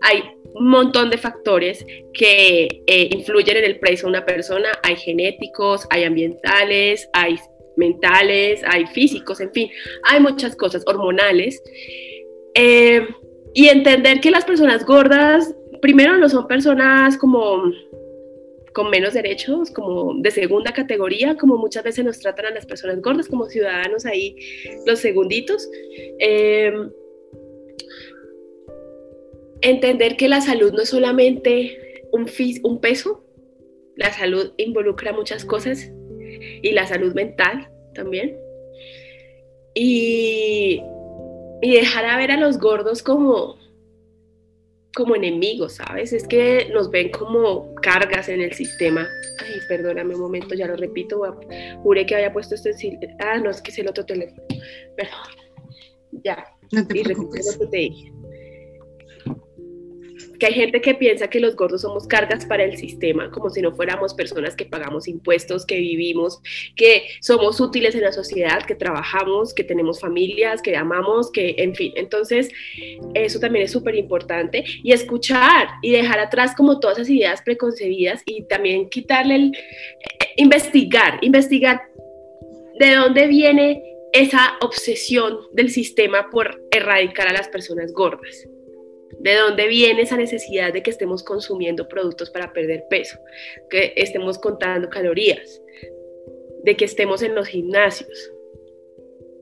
hay 0.00 0.22
un 0.54 0.68
montón 0.68 1.10
de 1.10 1.18
factores 1.18 1.84
que 2.12 2.82
eh, 2.86 3.08
influyen 3.12 3.58
en 3.58 3.64
el 3.64 3.78
precio 3.78 4.06
de 4.06 4.10
una 4.10 4.26
persona. 4.26 4.68
Hay 4.82 4.96
genéticos, 4.96 5.86
hay 5.90 6.04
ambientales, 6.04 7.08
hay 7.12 7.36
mentales, 7.76 8.62
hay 8.66 8.86
físicos, 8.86 9.40
en 9.40 9.52
fin, 9.52 9.70
hay 10.04 10.20
muchas 10.20 10.56
cosas 10.56 10.82
hormonales. 10.86 11.62
Eh, 12.54 13.06
y 13.54 13.68
entender 13.68 14.20
que 14.20 14.30
las 14.30 14.44
personas 14.44 14.84
gordas, 14.84 15.54
primero, 15.80 16.16
no 16.18 16.28
son 16.28 16.46
personas 16.46 17.16
como 17.16 17.62
con 18.72 18.90
menos 18.90 19.14
derechos, 19.14 19.70
como 19.70 20.14
de 20.14 20.30
segunda 20.30 20.72
categoría, 20.72 21.36
como 21.36 21.56
muchas 21.56 21.82
veces 21.82 22.04
nos 22.04 22.20
tratan 22.20 22.46
a 22.46 22.50
las 22.50 22.66
personas 22.66 23.00
gordas, 23.00 23.26
como 23.26 23.46
ciudadanos 23.46 24.06
ahí, 24.06 24.36
los 24.86 25.00
segunditos. 25.00 25.68
Eh, 26.20 26.72
entender 29.62 30.16
que 30.16 30.28
la 30.28 30.40
salud 30.40 30.72
no 30.72 30.82
es 30.82 30.88
solamente 30.88 32.06
un, 32.12 32.26
un 32.62 32.80
peso, 32.80 33.24
la 33.96 34.12
salud 34.12 34.52
involucra 34.56 35.12
muchas 35.12 35.44
cosas 35.44 35.90
y 36.62 36.72
la 36.72 36.86
salud 36.86 37.14
mental 37.14 37.70
también. 37.94 38.38
Y, 39.74 40.82
y 41.62 41.72
dejar 41.72 42.06
a 42.06 42.16
ver 42.16 42.32
a 42.32 42.36
los 42.36 42.58
gordos 42.58 43.02
como, 43.02 43.56
como 44.94 45.14
enemigos, 45.14 45.74
¿sabes? 45.74 46.12
Es 46.12 46.26
que 46.26 46.68
nos 46.72 46.90
ven 46.90 47.10
como 47.10 47.74
cargas 47.76 48.28
en 48.28 48.40
el 48.40 48.52
sistema. 48.52 49.06
Ay, 49.38 49.60
perdóname 49.68 50.14
un 50.14 50.20
momento, 50.20 50.54
ya 50.54 50.66
lo 50.66 50.76
repito, 50.76 51.22
juré 51.82 52.06
que 52.06 52.16
había 52.16 52.32
puesto 52.32 52.54
esto 52.54 52.70
en 52.70 53.16
Ah, 53.20 53.38
no, 53.38 53.50
es 53.50 53.60
que 53.62 53.70
es 53.70 53.78
el 53.78 53.88
otro 53.88 54.04
teléfono. 54.04 54.42
Perdón. 54.96 56.22
Ya. 56.24 56.44
No 56.72 56.86
te 56.86 57.02
preocupes. 57.02 57.58
te 57.70 57.76
dije. 57.76 58.12
Que 60.40 60.46
hay 60.46 60.54
gente 60.54 60.80
que 60.80 60.94
piensa 60.94 61.28
que 61.28 61.38
los 61.38 61.54
gordos 61.54 61.82
somos 61.82 62.06
cargas 62.06 62.46
para 62.46 62.64
el 62.64 62.76
sistema, 62.76 63.30
como 63.30 63.50
si 63.50 63.60
no 63.60 63.72
fuéramos 63.72 64.14
personas 64.14 64.56
que 64.56 64.64
pagamos 64.64 65.06
impuestos, 65.06 65.66
que 65.66 65.76
vivimos, 65.76 66.40
que 66.74 67.04
somos 67.20 67.60
útiles 67.60 67.94
en 67.94 68.00
la 68.00 68.12
sociedad, 68.12 68.64
que 68.64 68.74
trabajamos, 68.74 69.52
que 69.52 69.62
tenemos 69.62 70.00
familias, 70.00 70.62
que 70.62 70.74
amamos, 70.74 71.30
que, 71.30 71.54
en 71.58 71.74
fin, 71.74 71.92
entonces 71.94 72.48
eso 73.14 73.38
también 73.38 73.66
es 73.66 73.70
súper 73.70 73.94
importante 73.94 74.64
y 74.82 74.92
escuchar 74.92 75.68
y 75.82 75.92
dejar 75.92 76.18
atrás 76.18 76.54
como 76.56 76.80
todas 76.80 76.98
esas 76.98 77.10
ideas 77.10 77.42
preconcebidas 77.42 78.22
y 78.24 78.44
también 78.44 78.88
quitarle 78.88 79.34
el, 79.36 79.52
eh, 79.54 80.26
investigar, 80.36 81.18
investigar 81.20 81.82
de 82.78 82.94
dónde 82.94 83.26
viene 83.26 83.82
esa 84.14 84.56
obsesión 84.62 85.38
del 85.52 85.68
sistema 85.70 86.30
por 86.30 86.62
erradicar 86.70 87.28
a 87.28 87.32
las 87.32 87.48
personas 87.48 87.92
gordas. 87.92 88.48
¿De 89.20 89.34
dónde 89.34 89.68
viene 89.68 90.02
esa 90.02 90.16
necesidad 90.16 90.72
de 90.72 90.82
que 90.82 90.90
estemos 90.90 91.22
consumiendo 91.22 91.86
productos 91.88 92.30
para 92.30 92.54
perder 92.54 92.84
peso? 92.88 93.18
Que 93.68 93.92
estemos 93.96 94.38
contando 94.38 94.88
calorías, 94.88 95.60
de 96.64 96.74
que 96.74 96.86
estemos 96.86 97.22
en 97.22 97.34
los 97.34 97.46
gimnasios. 97.48 98.32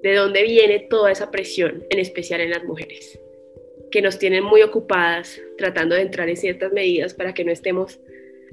¿De 0.02 0.14
dónde 0.14 0.42
viene 0.42 0.86
toda 0.90 1.12
esa 1.12 1.30
presión, 1.30 1.84
en 1.90 2.00
especial 2.00 2.40
en 2.40 2.50
las 2.50 2.64
mujeres? 2.64 3.20
Que 3.92 4.02
nos 4.02 4.18
tienen 4.18 4.42
muy 4.42 4.62
ocupadas 4.62 5.40
tratando 5.56 5.94
de 5.94 6.02
entrar 6.02 6.28
en 6.28 6.36
ciertas 6.36 6.72
medidas 6.72 7.14
para 7.14 7.32
que 7.32 7.44
no 7.44 7.52
estemos 7.52 8.00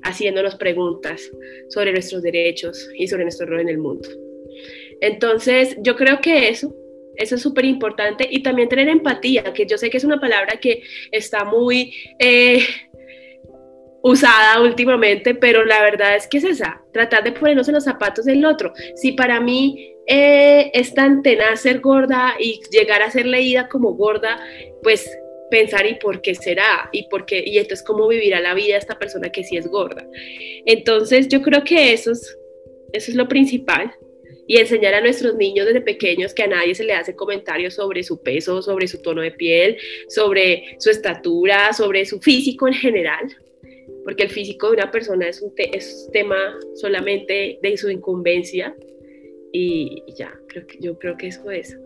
haciéndonos 0.03 0.55
preguntas 0.55 1.31
sobre 1.69 1.91
nuestros 1.91 2.21
derechos 2.21 2.87
y 2.95 3.07
sobre 3.07 3.23
nuestro 3.23 3.47
rol 3.47 3.61
en 3.61 3.69
el 3.69 3.79
mundo. 3.79 4.07
Entonces, 5.01 5.75
yo 5.81 5.95
creo 5.95 6.21
que 6.21 6.49
eso, 6.49 6.75
eso 7.17 7.35
es 7.35 7.41
súper 7.41 7.65
importante 7.65 8.27
y 8.29 8.43
también 8.43 8.69
tener 8.69 8.89
empatía, 8.89 9.43
que 9.53 9.65
yo 9.65 9.77
sé 9.77 9.89
que 9.89 9.97
es 9.97 10.03
una 10.03 10.19
palabra 10.19 10.57
que 10.59 10.83
está 11.11 11.45
muy 11.45 11.93
eh, 12.19 12.65
usada 14.03 14.61
últimamente, 14.61 15.33
pero 15.33 15.65
la 15.65 15.81
verdad 15.81 16.15
es 16.15 16.27
que 16.27 16.37
es 16.37 16.43
esa, 16.43 16.81
tratar 16.93 17.23
de 17.23 17.31
ponernos 17.31 17.67
en 17.67 17.75
los 17.75 17.83
zapatos 17.83 18.25
del 18.25 18.45
otro. 18.45 18.73
Si 18.95 19.13
para 19.13 19.39
mí 19.39 19.95
eh, 20.07 20.69
es 20.73 20.93
tan 20.93 21.23
tenaz 21.23 21.61
ser 21.61 21.79
gorda 21.79 22.35
y 22.39 22.61
llegar 22.71 23.01
a 23.01 23.09
ser 23.09 23.25
leída 23.25 23.67
como 23.67 23.93
gorda, 23.93 24.39
pues 24.83 25.09
pensar 25.49 25.85
y 25.87 25.95
por 25.95 26.21
qué 26.21 26.35
será 26.35 26.89
y 26.91 27.07
por 27.07 27.25
qué 27.25 27.43
y 27.45 27.57
entonces 27.57 27.85
cómo 27.85 28.07
vivirá 28.07 28.39
la 28.41 28.53
vida 28.53 28.77
esta 28.77 28.99
persona 28.99 29.29
que 29.29 29.43
sí 29.43 29.57
es 29.57 29.67
gorda. 29.67 30.05
Entonces 30.65 31.27
yo 31.27 31.41
creo 31.41 31.63
que 31.63 31.93
eso 31.93 32.11
es, 32.11 32.37
eso 32.93 33.11
es 33.11 33.17
lo 33.17 33.27
principal 33.27 33.91
y 34.47 34.57
enseñar 34.57 34.93
a 34.93 35.01
nuestros 35.01 35.35
niños 35.35 35.65
desde 35.65 35.81
pequeños 35.81 36.33
que 36.33 36.43
a 36.43 36.47
nadie 36.47 36.75
se 36.75 36.83
le 36.83 36.93
hace 36.93 37.15
comentarios 37.15 37.73
sobre 37.75 38.03
su 38.03 38.21
peso, 38.21 38.61
sobre 38.61 38.87
su 38.87 39.01
tono 39.01 39.21
de 39.21 39.31
piel, 39.31 39.77
sobre 40.07 40.75
su 40.79 40.89
estatura, 40.89 41.73
sobre 41.73 42.05
su 42.05 42.19
físico 42.19 42.67
en 42.67 42.73
general, 42.73 43.35
porque 44.03 44.23
el 44.23 44.29
físico 44.29 44.67
de 44.67 44.73
una 44.73 44.91
persona 44.91 45.27
es 45.27 45.41
un 45.41 45.53
es 45.57 46.09
tema 46.13 46.37
solamente 46.75 47.59
de 47.61 47.77
su 47.77 47.89
incumbencia 47.89 48.75
y 49.51 50.03
ya, 50.17 50.33
creo 50.47 50.67
que, 50.67 50.77
yo 50.79 50.99
creo 50.99 51.17
que 51.17 51.27
eso 51.27 51.49
es. 51.49 51.77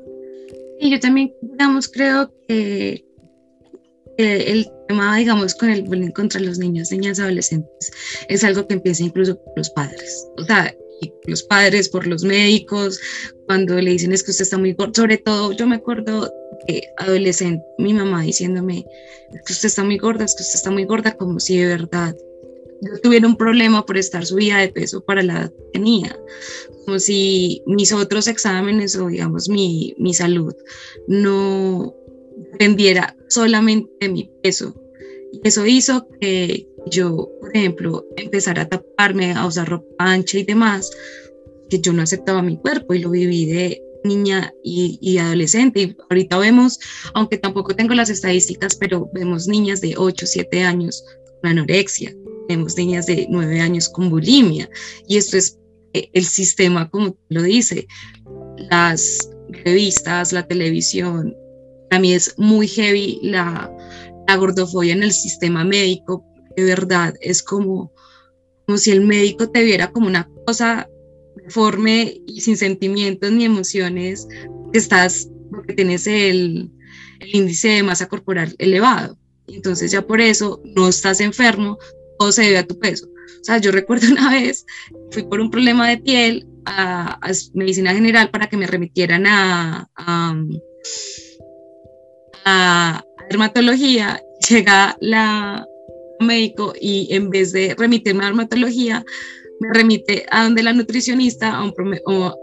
Y 0.79 0.91
yo 0.91 0.99
también, 0.99 1.33
digamos, 1.41 1.87
creo 1.87 2.31
que 2.47 3.03
el 4.17 4.69
tema, 4.87 5.17
digamos, 5.17 5.55
con 5.55 5.69
el 5.69 5.83
bullying 5.83 6.11
contra 6.11 6.41
los 6.41 6.57
niños, 6.57 6.91
niñas, 6.91 7.19
adolescentes, 7.19 7.91
es 8.27 8.43
algo 8.43 8.67
que 8.67 8.73
empieza 8.73 9.03
incluso 9.03 9.41
por 9.41 9.57
los 9.57 9.69
padres. 9.69 10.27
O 10.37 10.43
sea, 10.43 10.75
los 11.25 11.43
padres, 11.43 11.89
por 11.89 12.07
los 12.07 12.23
médicos, 12.23 12.99
cuando 13.45 13.79
le 13.79 13.91
dicen 13.91 14.13
es 14.13 14.23
que 14.23 14.31
usted 14.31 14.43
está 14.43 14.57
muy 14.57 14.73
gordo. 14.73 14.93
Sobre 14.95 15.17
todo, 15.17 15.51
yo 15.53 15.67
me 15.67 15.75
acuerdo 15.75 16.31
de 16.67 16.83
adolescente, 16.97 17.63
mi 17.77 17.93
mamá 17.93 18.23
diciéndome 18.23 18.85
es 19.33 19.41
que 19.45 19.53
usted 19.53 19.67
está 19.67 19.83
muy 19.83 19.97
gorda, 19.97 20.25
es 20.25 20.35
que 20.35 20.43
usted 20.43 20.55
está 20.55 20.71
muy 20.71 20.85
gorda, 20.85 21.15
como 21.15 21.39
si 21.39 21.57
de 21.57 21.67
verdad 21.67 22.15
yo 22.81 22.99
tuviera 23.01 23.27
un 23.27 23.35
problema 23.35 23.85
por 23.85 23.97
estar 23.97 24.25
subida 24.25 24.59
de 24.59 24.69
peso 24.69 25.03
para 25.03 25.21
la 25.21 25.33
edad 25.33 25.51
que 25.51 25.63
tenía, 25.73 26.17
como 26.85 26.99
si 26.99 27.61
mis 27.65 27.91
otros 27.91 28.27
exámenes 28.27 28.95
o 28.95 29.07
digamos 29.07 29.49
mi, 29.49 29.93
mi 29.97 30.13
salud 30.13 30.55
no 31.07 31.93
dependiera 32.51 33.15
solamente 33.27 33.91
de 33.99 34.09
mi 34.09 34.31
peso. 34.41 34.73
Y 35.31 35.41
eso 35.47 35.65
hizo 35.65 36.07
que 36.19 36.68
yo, 36.89 37.29
por 37.39 37.55
ejemplo, 37.55 38.05
empezara 38.17 38.63
a 38.63 38.69
taparme, 38.69 39.33
a 39.33 39.45
usar 39.45 39.69
ropa 39.69 39.87
ancha 39.99 40.37
y 40.37 40.43
demás, 40.43 40.89
que 41.69 41.79
yo 41.79 41.93
no 41.93 42.01
aceptaba 42.01 42.41
mi 42.41 42.57
cuerpo 42.57 42.93
y 42.93 42.99
lo 42.99 43.11
viví 43.11 43.45
de 43.45 43.81
niña 44.03 44.53
y, 44.63 45.17
adolescente. 45.17 45.81
Y 45.81 45.97
ahorita 46.09 46.37
vemos, 46.37 46.79
aunque 47.13 47.37
tampoco 47.37 47.75
tengo 47.75 47.93
las 47.93 48.09
estadísticas, 48.09 48.75
pero 48.75 49.09
vemos 49.13 49.47
niñas 49.47 49.81
de 49.81 49.95
8, 49.97 50.25
7 50.25 50.63
años 50.63 51.03
con 51.41 51.51
anorexia, 51.51 52.15
vemos 52.47 52.75
niñas 52.77 53.05
de 53.05 53.27
9 53.29 53.59
años 53.59 53.89
con 53.89 54.09
bulimia. 54.09 54.69
Y 55.07 55.17
esto 55.17 55.37
es 55.37 55.57
eh, 55.93 56.09
el 56.13 56.25
sistema, 56.25 56.89
como 56.89 57.17
lo 57.29 57.43
dice, 57.43 57.87
las 58.69 59.29
revistas, 59.65 60.31
la 60.31 60.47
televisión, 60.47 61.35
a 61.91 61.99
mí 61.99 62.13
es 62.13 62.35
muy 62.37 62.67
heavy 62.67 63.19
la, 63.23 63.71
la 64.27 64.35
gordofobia 64.35 64.93
en 64.93 65.03
el 65.03 65.11
sistema 65.11 65.63
médico. 65.63 66.23
De 66.59 66.65
verdad, 66.65 67.15
es 67.21 67.41
como, 67.41 67.93
como 68.65 68.77
si 68.77 68.91
el 68.91 69.01
médico 69.01 69.49
te 69.49 69.63
viera 69.63 69.91
como 69.91 70.07
una 70.07 70.29
cosa 70.45 70.89
deforme 71.43 72.21
y 72.27 72.41
sin 72.41 72.57
sentimientos 72.57 73.31
ni 73.31 73.45
emociones, 73.45 74.27
que 74.71 74.79
estás, 74.79 75.29
porque 75.49 75.73
tienes 75.73 76.05
el, 76.05 76.69
el 77.19 77.35
índice 77.35 77.69
de 77.69 77.83
masa 77.83 78.07
corporal 78.07 78.55
elevado. 78.57 79.17
Entonces 79.47 79.91
ya 79.91 80.05
por 80.05 80.21
eso 80.21 80.61
no 80.75 80.89
estás 80.89 81.21
enfermo, 81.21 81.77
todo 82.19 82.31
se 82.31 82.43
debe 82.43 82.57
a 82.59 82.67
tu 82.67 82.77
peso. 82.77 83.07
O 83.07 83.43
sea, 83.43 83.57
yo 83.57 83.71
recuerdo 83.71 84.11
una 84.11 84.31
vez, 84.31 84.65
fui 85.11 85.23
por 85.23 85.39
un 85.39 85.49
problema 85.49 85.89
de 85.89 85.97
piel 85.97 86.47
a, 86.65 87.13
a 87.21 87.31
medicina 87.53 87.93
general 87.93 88.29
para 88.29 88.47
que 88.47 88.57
me 88.57 88.67
remitieran 88.67 89.25
a, 89.25 89.89
a 89.95 90.35
a 92.45 93.03
dermatología, 93.29 94.21
llega 94.49 94.97
la 95.01 95.65
médico 96.19 96.73
y 96.79 97.07
en 97.13 97.29
vez 97.29 97.51
de 97.51 97.75
remitirme 97.75 98.23
a 98.23 98.27
dermatología, 98.27 99.05
me 99.59 99.69
remite 99.73 100.25
a 100.31 100.43
donde 100.43 100.63
la 100.63 100.73
nutricionista 100.73 101.55
a 101.55 101.63
un, 101.63 101.73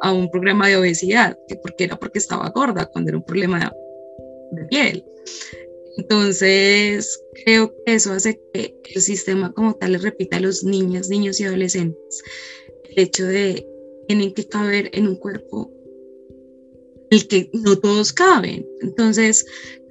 a 0.02 0.12
un 0.12 0.30
programa 0.30 0.68
de 0.68 0.76
obesidad, 0.76 1.38
que 1.48 1.56
porque 1.56 1.84
era 1.84 1.98
porque 1.98 2.18
estaba 2.18 2.50
gorda, 2.50 2.86
cuando 2.86 3.10
era 3.10 3.18
un 3.18 3.24
problema 3.24 3.72
de 4.52 4.64
piel. 4.66 5.04
Entonces, 5.96 7.22
creo 7.44 7.74
que 7.84 7.94
eso 7.94 8.12
hace 8.12 8.38
que 8.52 8.74
el 8.94 9.00
sistema 9.00 9.52
como 9.52 9.74
tal 9.74 9.92
le 9.92 9.98
repita 9.98 10.36
a 10.36 10.40
los 10.40 10.62
niños, 10.62 11.08
niños 11.08 11.40
y 11.40 11.44
adolescentes 11.44 12.22
el 12.96 13.04
hecho 13.04 13.26
de 13.26 13.66
tienen 14.08 14.32
que 14.32 14.46
caber 14.46 14.90
en 14.92 15.08
un 15.08 15.16
cuerpo 15.16 15.72
el 17.10 17.28
que 17.28 17.50
no 17.52 17.76
todos 17.76 18.12
caben. 18.12 18.66
Entonces, 18.80 19.46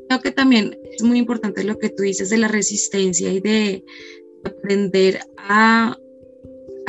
Creo 0.07 0.21
que 0.21 0.31
también 0.31 0.77
es 0.91 1.03
muy 1.03 1.17
importante 1.17 1.63
lo 1.63 1.77
que 1.77 1.89
tú 1.89 2.03
dices 2.03 2.29
de 2.29 2.37
la 2.37 2.47
resistencia 2.47 3.31
y 3.31 3.39
de 3.39 3.83
aprender 4.43 5.19
a, 5.37 5.97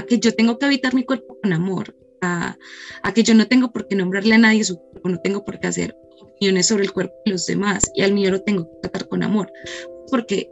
que 0.06 0.18
yo 0.18 0.34
tengo 0.34 0.58
que 0.58 0.66
habitar 0.66 0.94
mi 0.94 1.04
cuerpo 1.04 1.36
con 1.42 1.52
amor, 1.52 1.96
a, 2.20 2.56
a, 3.02 3.14
que 3.14 3.22
yo 3.22 3.34
no 3.34 3.48
tengo 3.48 3.72
por 3.72 3.88
qué 3.88 3.96
nombrarle 3.96 4.34
a 4.34 4.38
nadie 4.38 4.62
su 4.62 4.76
cuerpo, 4.76 5.08
no 5.08 5.20
tengo 5.20 5.44
por 5.44 5.58
qué 5.58 5.66
hacer 5.66 5.96
opiniones 6.20 6.66
sobre 6.66 6.84
el 6.84 6.92
cuerpo 6.92 7.14
de 7.24 7.32
los 7.32 7.46
demás 7.46 7.90
y 7.94 8.02
al 8.02 8.12
mío 8.12 8.30
lo 8.30 8.42
tengo 8.42 8.64
que 8.64 8.88
tratar 8.88 9.08
con 9.08 9.22
amor, 9.22 9.50
porque 10.10 10.48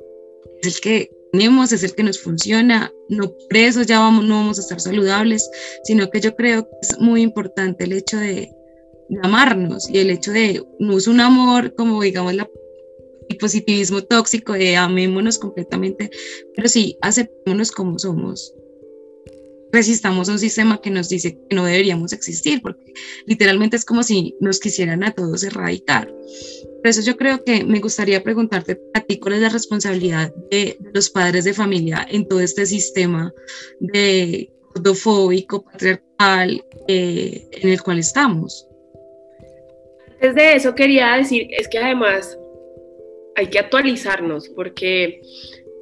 es 0.63 0.75
el 0.75 0.81
que 0.81 1.11
tenemos, 1.33 1.73
es 1.73 1.83
el 1.83 1.95
que 1.95 2.03
nos 2.03 2.21
funciona, 2.21 2.93
no 3.09 3.29
por 3.29 3.57
eso 3.57 3.83
ya 3.83 3.99
vamos, 3.99 4.25
no 4.25 4.37
vamos 4.37 4.59
a 4.59 4.63
estar 4.63 4.81
saludables, 4.81 5.51
sino 5.85 6.09
que 6.11 6.21
yo 6.21 6.35
creo 6.37 6.65
que 6.65 6.77
es 6.83 6.99
muy 7.01 7.23
importante 7.23 7.85
el 7.85 7.93
hecho 7.93 8.19
de, 8.19 8.51
amarnos 9.23 9.89
y 9.89 9.99
el 9.99 10.11
hecho 10.11 10.33
de 10.33 10.63
no 10.79 10.97
es 10.97 11.07
un 11.07 11.21
amor 11.21 11.75
como 11.75 12.03
digamos 12.03 12.35
la, 12.35 12.49
el 13.29 13.37
positivismo 13.37 14.03
tóxico 14.03 14.53
de 14.53 14.77
amémonos 14.77 15.39
completamente, 15.39 16.11
pero 16.55 16.69
sí 16.69 16.97
aceptémonos 17.01 17.71
como 17.71 17.99
somos. 17.99 18.55
Resistamos 19.73 20.29
un 20.29 20.39
sistema 20.39 20.81
que 20.81 20.91
nos 20.91 21.09
dice 21.09 21.37
que 21.49 21.57
no 21.57 21.65
deberíamos 21.65 22.13
existir, 22.13 22.63
porque 22.63 22.93
literalmente 23.27 23.77
es 23.77 23.85
como 23.85 24.05
si 24.05 24.37
nos 24.41 24.61
quisieran 24.61 25.03
a 25.03 25.13
todos 25.13 25.43
erradicar. 25.43 26.07
Por 26.07 26.87
eso 26.89 27.03
yo 27.03 27.17
creo 27.17 27.43
que 27.43 27.65
me 27.65 27.81
gustaría 27.81 28.23
preguntarte 28.23 28.81
a 28.95 29.01
ti 29.01 29.19
cuál 29.19 29.35
es 29.35 29.41
la 29.41 29.49
responsabilidad 29.49 30.33
de 30.51 30.79
los 30.93 31.11
padres 31.11 31.45
de 31.45 31.55
familia 31.55 32.07
en 32.09 32.29
todo 32.29 32.41
este 32.41 32.67
sistema 32.67 33.33
de 33.81 34.53
gordofóbico, 34.75 35.65
patriarcal 35.65 36.65
eh, 36.87 37.49
en 37.51 37.71
el 37.71 37.83
cual 37.83 37.99
estamos. 37.99 38.69
Antes 40.25 40.43
de 40.43 40.57
eso 40.57 40.75
quería 40.75 41.17
decir, 41.17 41.49
es 41.51 41.69
que 41.69 41.77
además 41.77 42.39
hay 43.37 43.47
que 43.49 43.59
actualizarnos 43.59 44.49
porque 44.49 45.21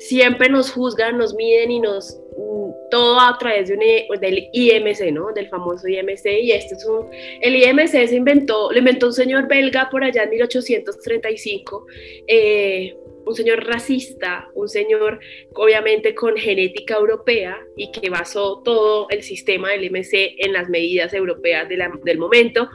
siempre 0.00 0.48
nos 0.48 0.72
juzgan, 0.72 1.16
nos 1.16 1.32
miden 1.36 1.70
y 1.70 1.78
nos 1.78 2.18
mm, 2.36 2.70
todo 2.90 3.20
a 3.20 3.38
través 3.38 3.68
de 3.68 3.74
un, 3.74 4.20
del 4.20 4.48
IMC, 4.52 5.12
¿no? 5.12 5.32
Del 5.32 5.48
famoso 5.48 5.86
IMC 5.86 6.26
y 6.42 6.50
este 6.50 6.74
es 6.74 6.84
un 6.84 7.08
el 7.40 7.54
IMC 7.54 8.08
se 8.08 8.16
inventó, 8.16 8.72
lo 8.72 8.78
inventó 8.78 9.06
un 9.06 9.12
señor 9.12 9.46
belga 9.46 9.88
por 9.88 10.02
allá 10.02 10.24
en 10.24 10.30
1835 10.30 11.86
eh, 12.26 12.96
un 13.24 13.36
señor 13.36 13.64
racista, 13.64 14.50
un 14.54 14.68
señor 14.68 15.20
obviamente 15.54 16.16
con 16.16 16.36
genética 16.36 16.96
europea 16.96 17.60
y 17.76 17.92
que 17.92 18.10
basó 18.10 18.60
todo 18.64 19.06
el 19.10 19.22
sistema 19.22 19.70
del 19.70 19.88
MC 19.92 20.34
en 20.38 20.52
las 20.52 20.68
medidas 20.68 21.14
europeas 21.14 21.68
del 21.68 22.18
momento. 22.18 22.68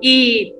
Y 0.00 0.56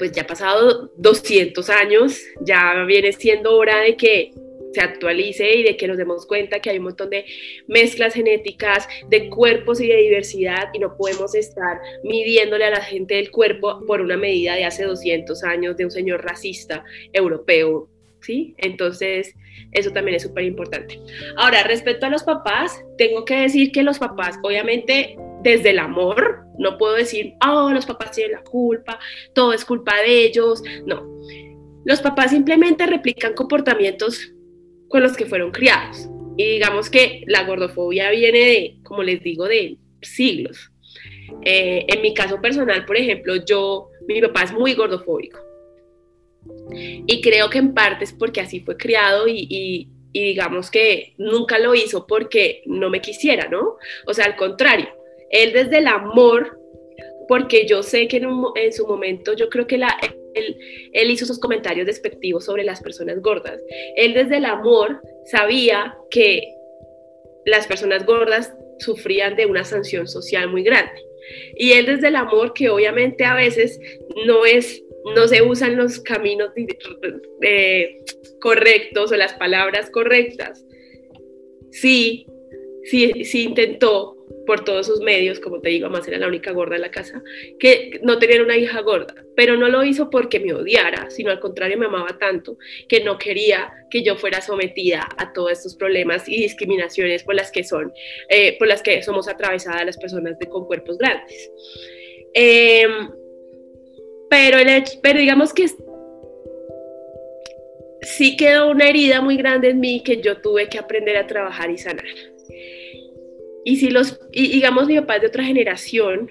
pues 0.00 0.12
ya 0.12 0.22
ha 0.22 0.26
pasado 0.26 0.90
200 0.96 1.68
años, 1.68 2.18
ya 2.40 2.84
viene 2.86 3.12
siendo 3.12 3.54
hora 3.54 3.82
de 3.82 3.98
que 3.98 4.30
se 4.72 4.80
actualice 4.80 5.56
y 5.56 5.62
de 5.62 5.76
que 5.76 5.86
nos 5.86 5.98
demos 5.98 6.26
cuenta 6.26 6.58
que 6.60 6.70
hay 6.70 6.78
un 6.78 6.84
montón 6.84 7.10
de 7.10 7.26
mezclas 7.68 8.14
genéticas, 8.14 8.88
de 9.10 9.28
cuerpos 9.28 9.78
y 9.78 9.88
de 9.88 9.96
diversidad 9.98 10.70
y 10.72 10.78
no 10.78 10.96
podemos 10.96 11.34
estar 11.34 11.80
midiéndole 12.02 12.64
a 12.64 12.70
la 12.70 12.80
gente 12.80 13.16
del 13.16 13.30
cuerpo 13.30 13.84
por 13.86 14.00
una 14.00 14.16
medida 14.16 14.54
de 14.54 14.64
hace 14.64 14.84
200 14.84 15.44
años 15.44 15.76
de 15.76 15.84
un 15.84 15.90
señor 15.90 16.24
racista 16.24 16.82
europeo 17.12 17.90
¿sí? 18.22 18.54
Entonces, 18.56 19.34
eso 19.72 19.90
también 19.90 20.16
es 20.16 20.22
súper 20.22 20.44
importante. 20.44 20.98
Ahora, 21.36 21.62
respecto 21.64 22.06
a 22.06 22.10
los 22.10 22.22
papás, 22.22 22.82
tengo 22.96 23.26
que 23.26 23.36
decir 23.36 23.70
que 23.70 23.82
los 23.82 23.98
papás, 23.98 24.38
obviamente, 24.42 25.16
desde 25.42 25.70
el 25.70 25.78
amor, 25.78 26.44
no 26.58 26.78
puedo 26.78 26.94
decir, 26.94 27.34
oh, 27.46 27.70
los 27.70 27.86
papás 27.86 28.12
tienen 28.12 28.32
la 28.32 28.42
culpa, 28.42 28.98
todo 29.34 29.52
es 29.52 29.64
culpa 29.64 29.96
de 30.02 30.24
ellos, 30.24 30.62
no. 30.86 31.02
Los 31.84 32.00
papás 32.02 32.30
simplemente 32.30 32.86
replican 32.86 33.34
comportamientos 33.34 34.32
con 34.88 35.02
los 35.02 35.16
que 35.16 35.26
fueron 35.26 35.50
criados. 35.50 36.08
Y 36.36 36.44
digamos 36.44 36.90
que 36.90 37.24
la 37.26 37.44
gordofobia 37.44 38.10
viene 38.10 38.38
de, 38.38 38.76
como 38.82 39.02
les 39.02 39.22
digo, 39.22 39.46
de 39.46 39.78
siglos. 40.02 40.70
Eh, 41.42 41.86
en 41.88 42.02
mi 42.02 42.12
caso 42.12 42.40
personal, 42.40 42.84
por 42.84 42.96
ejemplo, 42.96 43.36
yo, 43.44 43.88
mi 44.06 44.20
papá 44.20 44.42
es 44.42 44.52
muy 44.52 44.74
gordofóbico 44.74 45.50
y 46.72 47.20
creo 47.20 47.50
que 47.50 47.58
en 47.58 47.74
parte 47.74 48.04
es 48.04 48.12
porque 48.12 48.40
así 48.40 48.60
fue 48.60 48.76
criado 48.76 49.26
y, 49.28 49.88
digamos 50.12 50.70
que 50.70 51.14
nunca 51.18 51.58
lo 51.58 51.74
hizo 51.74 52.06
porque 52.06 52.62
no 52.66 52.90
me 52.90 53.00
quisiera, 53.00 53.48
¿no? 53.48 53.76
O 54.06 54.14
sea, 54.14 54.26
al 54.26 54.36
contrario, 54.36 54.88
él 55.30 55.52
desde 55.52 55.78
el 55.78 55.86
amor, 55.86 56.58
porque 57.28 57.66
yo 57.66 57.82
sé 57.82 58.08
que 58.08 58.18
en, 58.18 58.72
su 58.72 58.86
momento 58.86 59.34
yo 59.34 59.48
creo 59.48 59.66
que 59.66 59.78
la, 59.78 59.96
él, 60.34 61.10
hizo 61.10 61.24
esos 61.24 61.38
comentarios 61.38 61.86
despectivos 61.86 62.44
sobre 62.44 62.64
las 62.64 62.82
personas 62.82 63.20
gordas. 63.22 63.62
Él 63.96 64.14
desde 64.14 64.38
el 64.38 64.44
amor 64.44 65.00
sabía 65.26 65.96
que 66.10 66.54
las 67.46 67.66
personas 67.66 68.04
gordas 68.04 68.52
sufrían 68.78 69.36
de 69.36 69.46
una 69.46 69.64
sanción 69.64 70.08
social 70.08 70.50
muy 70.50 70.62
grande. 70.62 71.00
Y 71.56 71.72
él 71.72 71.86
desde 71.86 72.08
el 72.08 72.16
amor, 72.16 72.52
que 72.52 72.70
obviamente 72.70 73.24
a 73.24 73.34
veces 73.34 73.78
no 74.26 74.44
es 74.44 74.82
no 75.14 75.26
se 75.28 75.40
usan 75.40 75.76
los 75.76 76.00
caminos 76.00 76.50
eh, 77.42 78.02
correctos 78.40 79.12
o 79.12 79.16
las 79.16 79.32
palabras 79.34 79.90
correctas. 79.90 80.64
Sí, 81.70 82.26
sí, 82.84 83.24
sí 83.24 83.44
intentó 83.44 84.19
por 84.46 84.64
todos 84.64 84.86
sus 84.86 85.00
medios, 85.00 85.40
como 85.40 85.60
te 85.60 85.68
digo, 85.68 85.86
además 85.86 86.06
era 86.08 86.18
la 86.18 86.26
única 86.26 86.52
gorda 86.52 86.76
en 86.76 86.82
la 86.82 86.90
casa, 86.90 87.22
que 87.58 88.00
no 88.02 88.18
tener 88.18 88.42
una 88.42 88.56
hija 88.56 88.80
gorda, 88.80 89.14
pero 89.36 89.56
no 89.56 89.68
lo 89.68 89.84
hizo 89.84 90.10
porque 90.10 90.40
me 90.40 90.52
odiara, 90.52 91.10
sino 91.10 91.30
al 91.30 91.40
contrario 91.40 91.78
me 91.78 91.86
amaba 91.86 92.18
tanto 92.18 92.58
que 92.88 93.02
no 93.04 93.18
quería 93.18 93.72
que 93.90 94.02
yo 94.02 94.16
fuera 94.16 94.40
sometida 94.40 95.08
a 95.18 95.32
todos 95.32 95.52
estos 95.52 95.76
problemas 95.76 96.28
y 96.28 96.42
discriminaciones 96.42 97.22
por 97.22 97.34
las 97.34 97.50
que 97.50 97.64
son, 97.64 97.92
eh, 98.28 98.56
por 98.58 98.68
las 98.68 98.82
que 98.82 99.02
somos 99.02 99.28
atravesadas 99.28 99.84
las 99.84 99.98
personas 99.98 100.38
de, 100.38 100.46
con 100.46 100.66
cuerpos 100.66 100.98
grandes. 100.98 101.50
Eh, 102.34 102.86
pero, 104.28 104.58
pero 105.02 105.18
digamos 105.18 105.52
que 105.52 105.66
sí 108.02 108.36
quedó 108.36 108.70
una 108.70 108.88
herida 108.88 109.20
muy 109.20 109.36
grande 109.36 109.70
en 109.70 109.80
mí 109.80 110.02
que 110.02 110.20
yo 110.20 110.40
tuve 110.40 110.68
que 110.68 110.78
aprender 110.78 111.16
a 111.16 111.26
trabajar 111.26 111.70
y 111.70 111.78
sanar. 111.78 112.04
Y 113.64 113.76
si 113.76 113.90
los, 113.90 114.18
digamos, 114.30 114.86
mi 114.86 114.98
papá 115.00 115.16
es 115.16 115.22
de 115.22 115.28
otra 115.28 115.44
generación 115.44 116.30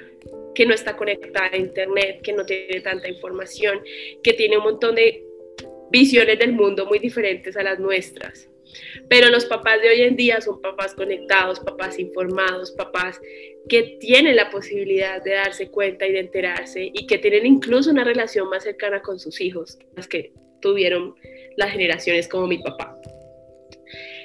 que 0.56 0.65
no 0.65 0.74
está 0.74 0.98
conectada 0.98 1.50
a 1.54 1.58
internet, 1.58 2.22
que 2.24 2.34
no 2.34 2.46
tiene 2.46 2.82
tanta 2.82 3.08
información, 3.08 3.82
que 4.24 4.34
tiene 4.34 4.58
un 4.58 4.63
montón 4.63 4.96
de 4.96 5.24
visiones 5.92 6.39
del 6.39 6.54
mundo 6.54 6.86
muy 6.86 7.00
diferentes 7.00 7.56
a 7.56 7.63
las 7.63 7.80
nuestras. 7.80 8.50
Pero 9.08 9.30
los 9.30 9.46
papás 9.46 9.82
de 9.82 9.89
hoy 9.89 10.02
en 10.02 10.15
día 10.15 10.42
son 10.42 10.62
papás 10.62 10.94
conectados, 10.94 11.60
papás 11.60 11.98
informados, 11.98 12.72
papás 12.72 13.20
que 13.68 13.98
tienen 14.00 14.36
la 14.36 14.50
posibilidad 14.50 15.24
de 15.24 15.32
darse 15.32 15.70
cuenta 15.70 16.06
y 16.06 16.12
de 16.12 16.20
enterarse 16.20 16.92
y 16.94 17.08
que 17.08 17.18
tienen 17.18 17.46
incluso 17.46 17.92
una 17.92 18.04
relación 18.04 18.50
más 18.50 18.63
cercana 18.63 19.02
con 19.02 19.20
sus 19.20 19.42
hijos, 19.42 19.80
las 19.96 20.08
que 20.08 20.34
tuvieron 20.62 21.15
las 21.58 21.72
generaciones 21.72 22.28
como 22.28 22.48
mi 22.48 22.60
papá. 22.60 22.96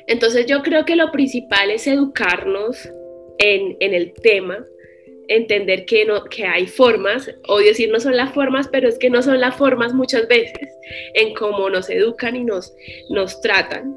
Entonces 0.07 0.47
yo 0.47 0.62
creo 0.62 0.85
que 0.85 0.97
lo 0.97 1.11
principal 1.12 1.71
es 1.71 1.87
educarnos 1.87 2.88
en, 3.38 3.77
el 3.81 4.12
tema, 4.14 4.67
entender 5.29 5.87
que, 5.87 6.05
no, 6.05 6.25
que 6.25 6.45
hay 6.45 6.67
formas, 6.67 7.31
odio 7.49 7.69
decir 7.69 7.90
no 7.90 8.01
son 8.01 8.17
las 8.17 8.33
formas, 8.33 8.69
pero 8.69 8.88
es 8.88 8.99
que 8.99 9.11
no 9.11 9.23
son 9.23 9.40
las 9.40 9.57
formas 9.57 9.95
muchas 9.95 10.29
veces 10.29 10.69
en 11.14 11.35
cómo 11.35 11.71
nos 11.71 11.88
educan 11.88 12.37
y 12.37 12.45
nos, 12.45 12.75
nos 13.11 13.40
tratan. 13.40 13.97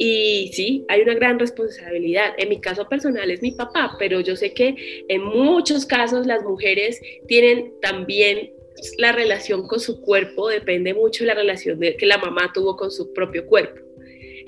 Y 0.00 0.50
sí, 0.52 0.84
hay 0.88 1.02
una 1.02 1.14
gran 1.14 1.38
responsabilidad. 1.38 2.34
En 2.36 2.48
mi 2.48 2.60
caso 2.60 2.88
personal 2.88 3.30
es 3.30 3.42
mi 3.42 3.52
papá, 3.52 3.96
pero 3.98 4.20
yo 4.20 4.36
sé 4.36 4.52
que 4.52 4.74
en 5.08 5.22
muchos 5.22 5.86
casos 5.86 6.26
las 6.26 6.42
mujeres 6.42 7.00
tienen 7.26 7.72
también 7.80 8.52
la 8.98 9.12
relación 9.12 9.66
con 9.66 9.80
su 9.80 10.00
cuerpo, 10.00 10.48
depende 10.48 10.94
mucho 10.94 11.24
de 11.24 11.28
la 11.28 11.34
relación 11.34 11.80
que 11.80 12.06
la 12.06 12.18
mamá 12.18 12.52
tuvo 12.52 12.76
con 12.76 12.90
su 12.90 13.12
propio 13.12 13.46
cuerpo. 13.46 13.87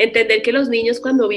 Entender 0.00 0.40
que 0.40 0.50
los 0.50 0.70
niños 0.70 0.98
cuando, 0.98 1.28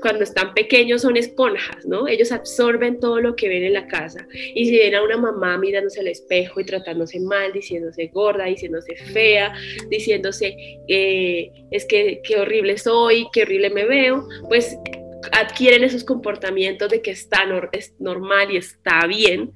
cuando 0.00 0.22
están 0.22 0.54
pequeños 0.54 1.02
son 1.02 1.16
esponjas, 1.16 1.84
¿no? 1.84 2.06
Ellos 2.06 2.30
absorben 2.30 3.00
todo 3.00 3.18
lo 3.20 3.34
que 3.34 3.48
ven 3.48 3.64
en 3.64 3.72
la 3.72 3.88
casa. 3.88 4.24
Y 4.54 4.66
si 4.66 4.78
ven 4.78 4.94
a 4.94 5.02
una 5.02 5.16
mamá 5.16 5.58
mirándose 5.58 5.98
al 5.98 6.06
espejo 6.06 6.60
y 6.60 6.64
tratándose 6.64 7.18
mal, 7.18 7.52
diciéndose 7.52 8.06
gorda, 8.06 8.44
diciéndose 8.44 8.94
fea, 8.94 9.52
diciéndose 9.90 10.56
eh, 10.86 11.50
es 11.72 11.84
que 11.86 12.20
qué 12.22 12.36
horrible 12.36 12.78
soy, 12.78 13.26
qué 13.32 13.42
horrible 13.42 13.70
me 13.70 13.84
veo, 13.84 14.28
pues 14.48 14.78
adquieren 15.32 15.82
esos 15.82 16.04
comportamientos 16.04 16.90
de 16.90 17.02
que 17.02 17.10
está 17.10 17.42
es 17.72 17.94
normal 17.98 18.52
y 18.52 18.58
está 18.58 19.08
bien 19.08 19.52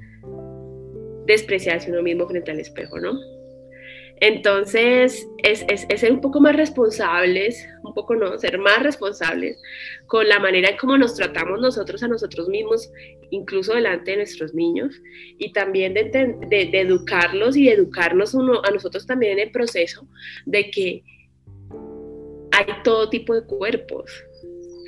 despreciarse 1.27 1.93
uno 1.93 2.03
mismo 2.03 2.27
frente 2.27 2.51
al 2.51 2.59
espejo, 2.59 2.99
¿no? 2.99 3.38
Entonces, 4.21 5.29
es, 5.39 5.65
ser 6.01 6.13
un 6.13 6.21
poco 6.21 6.41
más 6.41 6.57
responsables, 6.57 7.69
un 7.85 7.95
poco 7.95 8.17
no, 8.17 8.37
ser 8.39 8.59
más 8.59 8.83
responsables 8.83 9.61
con 10.07 10.29
la 10.29 10.41
manera 10.41 10.71
en 10.71 10.77
cómo 10.77 10.99
nos 10.99 11.15
tratamos 11.15 11.61
nosotros 11.61 12.03
a 12.03 12.09
nosotros 12.09 12.49
mismos, 12.49 12.91
incluso 13.31 13.75
delante 13.75 14.13
de 14.13 14.17
nuestros 14.19 14.55
niños, 14.55 15.01
y 15.39 15.53
también 15.53 15.95
de, 15.95 16.71
educarlos 16.73 17.57
y 17.57 17.69
educarnos 17.69 18.35
uno, 18.35 18.61
a 18.65 18.71
nosotros 18.71 19.07
también 19.07 19.33
en 19.33 19.47
el 19.47 19.51
proceso 19.53 20.09
de 20.47 20.71
que 20.71 21.05
hay 22.51 22.67
todo 22.83 23.09
tipo 23.09 23.35
de 23.35 23.45
cuerpos. 23.47 24.11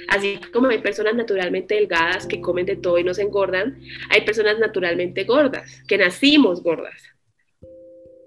Así 0.09 0.41
como 0.53 0.69
hay 0.69 0.79
personas 0.79 1.15
naturalmente 1.15 1.77
delgadas 1.77 2.27
que 2.27 2.41
comen 2.41 2.67
de 2.67 2.75
todo 2.75 2.99
y 2.99 3.05
no 3.05 3.15
se 3.15 3.23
engordan, 3.23 3.81
hay 4.09 4.23
personas 4.23 4.59
naturalmente 4.59 5.23
gordas, 5.23 5.83
que 5.87 5.99
nacimos 5.99 6.65
gordas 6.65 7.10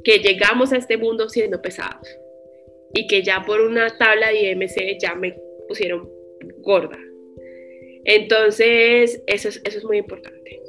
que 0.04 0.20
llegamos 0.20 0.74
a 0.74 0.78
este 0.78 0.98
mundo 0.98 1.30
siendo 1.30 1.62
pesados 1.62 2.08
y 2.94 3.08
que 3.08 3.24
ya 3.24 3.44
por 3.46 3.62
una 3.62 3.98
tabla 3.98 4.30
de 4.30 4.52
IMC 4.52 5.00
ya 5.00 5.16
me 5.16 5.36
pusieron 5.68 6.10
gorda. 6.60 6.98
Entonces, 8.06 9.22
eso 9.28 9.50
es, 9.50 9.62
eso 9.64 9.78
es 9.78 9.84
muy 9.84 9.98
importante. 9.98 10.62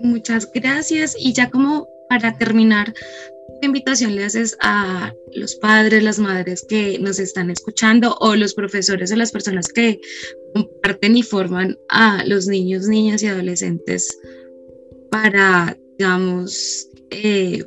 Muchas 0.00 0.50
gracias. 0.52 1.16
Y 1.18 1.32
ya 1.32 1.50
como 1.50 1.88
para 2.08 2.36
terminar, 2.38 2.94
¿qué 3.60 3.66
invitación 3.66 4.16
le 4.16 4.24
haces 4.24 4.56
a 4.60 5.12
los 5.34 5.56
padres, 5.56 6.02
las 6.02 6.18
madres 6.18 6.64
que 6.68 6.98
nos 6.98 7.18
están 7.18 7.50
escuchando 7.50 8.16
o 8.20 8.34
los 8.36 8.54
profesores 8.54 9.12
o 9.12 9.16
las 9.16 9.32
personas 9.32 9.68
que 9.68 10.00
comparten 10.54 11.16
y 11.16 11.22
forman 11.22 11.76
a 11.88 12.24
los 12.24 12.46
niños, 12.46 12.88
niñas 12.88 13.22
y 13.22 13.26
adolescentes 13.26 14.18
para, 15.10 15.76
digamos, 15.98 16.88
eh, 17.10 17.64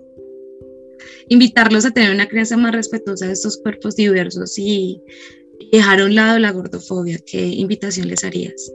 invitarlos 1.32 1.86
a 1.86 1.92
tener 1.92 2.14
una 2.14 2.28
crianza 2.28 2.58
más 2.58 2.76
respetuosa 2.76 3.26
de 3.26 3.32
estos 3.32 3.58
cuerpos 3.62 3.96
diversos 3.96 4.60
y, 4.60 5.02
dejar 5.72 6.02
a 6.02 6.06
un 6.06 6.16
lado 6.16 6.38
la 6.40 6.52
gordofobia. 6.52 7.20
¿Qué 7.26 7.40
invitación 7.40 8.10
les 8.10 8.26
harías? 8.26 8.74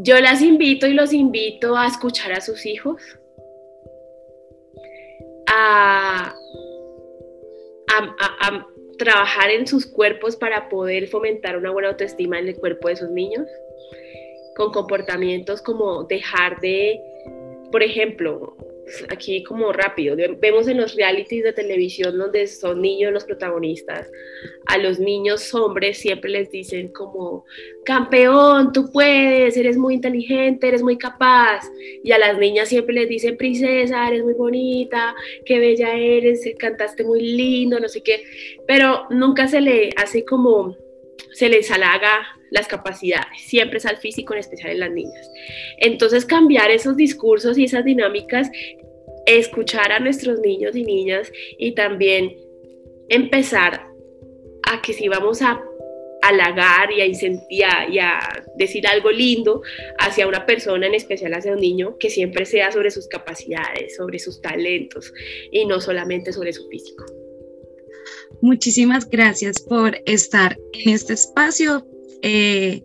Yo 0.00 0.18
las 0.18 0.42
invito 0.42 0.88
y 0.88 0.94
los 0.94 1.12
invito 1.12 1.76
a 1.76 1.86
escuchar 1.86 2.32
a 2.32 2.40
sus 2.40 2.66
hijos, 2.66 3.00
a, 5.46 6.34
a, 7.94 8.66
trabajar 8.98 9.50
en 9.50 9.68
sus 9.68 9.86
cuerpos 9.86 10.34
para 10.34 10.68
poder 10.68 11.06
fomentar 11.06 11.56
una 11.56 11.70
buena 11.70 11.90
autoestima 11.90 12.40
en 12.40 12.48
el 12.48 12.56
cuerpo 12.56 12.88
de 12.88 12.96
sus 12.96 13.10
niños, 13.10 13.46
con 14.56 14.72
comportamientos 14.72 15.62
como 15.62 16.02
dejar 16.04 16.58
de, 16.60 17.00
por 17.70 17.84
ejemplo, 17.84 18.56
aquí 19.10 19.42
como 19.42 19.72
rápido. 19.72 20.16
Vemos 20.40 20.68
en 20.68 20.78
los 20.78 20.94
realities 20.94 21.44
de 21.44 21.52
televisión 21.52 22.16
donde 22.16 22.46
son 22.46 22.80
niños 22.80 23.12
los 23.12 23.24
protagonistas. 23.24 24.10
A 24.66 24.78
los 24.78 24.98
niños 24.98 25.54
hombres 25.54 25.98
siempre 25.98 26.30
les 26.30 26.50
dicen 26.50 26.88
como, 26.88 27.44
campeón, 27.84 28.72
tú 28.72 28.90
puedes, 28.92 29.56
eres 29.56 29.76
muy 29.76 29.94
inteligente, 29.94 30.68
eres 30.68 30.82
muy 30.82 30.96
capaz. 30.96 31.62
Y 32.02 32.12
a 32.12 32.18
las 32.18 32.38
niñas 32.38 32.68
siempre 32.68 32.94
les 32.94 33.08
dicen, 33.08 33.36
princesa, 33.36 34.08
eres 34.08 34.24
muy 34.24 34.34
bonita, 34.34 35.14
qué 35.44 35.58
bella 35.58 35.94
eres, 35.94 36.42
cantaste 36.58 37.04
muy 37.04 37.20
lindo, 37.20 37.80
no 37.80 37.88
sé 37.88 38.02
qué. 38.02 38.22
Pero 38.66 39.06
nunca 39.10 39.48
se 39.48 39.60
le 39.60 39.90
hace 39.96 40.24
como 40.24 40.76
se 41.32 41.48
les 41.48 41.70
halaga 41.70 42.37
las 42.50 42.68
capacidades, 42.68 43.26
siempre 43.38 43.78
es 43.78 43.86
al 43.86 43.98
físico, 43.98 44.34
en 44.34 44.40
especial 44.40 44.72
en 44.72 44.80
las 44.80 44.90
niñas. 44.90 45.30
Entonces, 45.78 46.24
cambiar 46.24 46.70
esos 46.70 46.96
discursos 46.96 47.58
y 47.58 47.64
esas 47.64 47.84
dinámicas, 47.84 48.50
escuchar 49.26 49.92
a 49.92 50.00
nuestros 50.00 50.40
niños 50.40 50.74
y 50.74 50.84
niñas 50.84 51.30
y 51.58 51.72
también 51.72 52.36
empezar 53.08 53.86
a 54.70 54.82
que 54.82 54.92
si 54.92 55.08
vamos 55.08 55.42
a 55.42 55.62
halagar 56.22 56.92
y 56.92 57.00
a 57.00 57.06
incentivar 57.06 57.90
y 57.90 57.98
a 57.98 58.18
decir 58.56 58.86
algo 58.86 59.10
lindo 59.10 59.62
hacia 59.98 60.26
una 60.26 60.46
persona, 60.46 60.86
en 60.86 60.94
especial 60.94 61.32
hacia 61.34 61.52
un 61.52 61.60
niño, 61.60 61.96
que 61.98 62.10
siempre 62.10 62.44
sea 62.44 62.72
sobre 62.72 62.90
sus 62.90 63.06
capacidades, 63.08 63.96
sobre 63.96 64.18
sus 64.18 64.40
talentos 64.40 65.12
y 65.52 65.64
no 65.66 65.80
solamente 65.80 66.32
sobre 66.32 66.52
su 66.52 66.68
físico. 66.68 67.04
Muchísimas 68.40 69.08
gracias 69.08 69.60
por 69.60 69.96
estar 70.06 70.56
en 70.72 70.94
este 70.94 71.14
espacio. 71.14 71.86
Eh, 72.22 72.82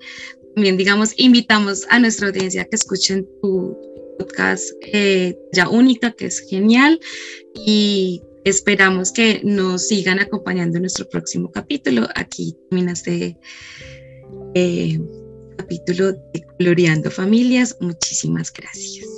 también, 0.56 0.78
digamos, 0.78 1.14
invitamos 1.18 1.86
a 1.90 2.00
nuestra 2.00 2.28
audiencia 2.28 2.66
que 2.66 2.76
escuchen 2.76 3.28
tu 3.42 3.78
podcast 4.20 4.64
eh, 4.82 5.36
ya 5.52 5.68
única, 5.70 6.12
que 6.12 6.28
es 6.28 6.40
genial, 6.48 7.00
y 7.56 8.22
esperamos 8.44 9.12
que 9.12 9.42
nos 9.44 9.88
sigan 9.88 10.20
acompañando 10.20 10.78
en 10.78 10.84
nuestro 10.84 11.08
próximo 11.10 11.52
capítulo. 11.52 12.08
Aquí 12.16 12.56
termina 12.70 12.94
este 12.94 13.38
eh, 14.54 15.00
capítulo 15.58 16.12
de 16.12 16.44
Coloreando 16.58 17.10
Familias. 17.10 17.76
Muchísimas 17.80 18.52
gracias. 18.52 19.13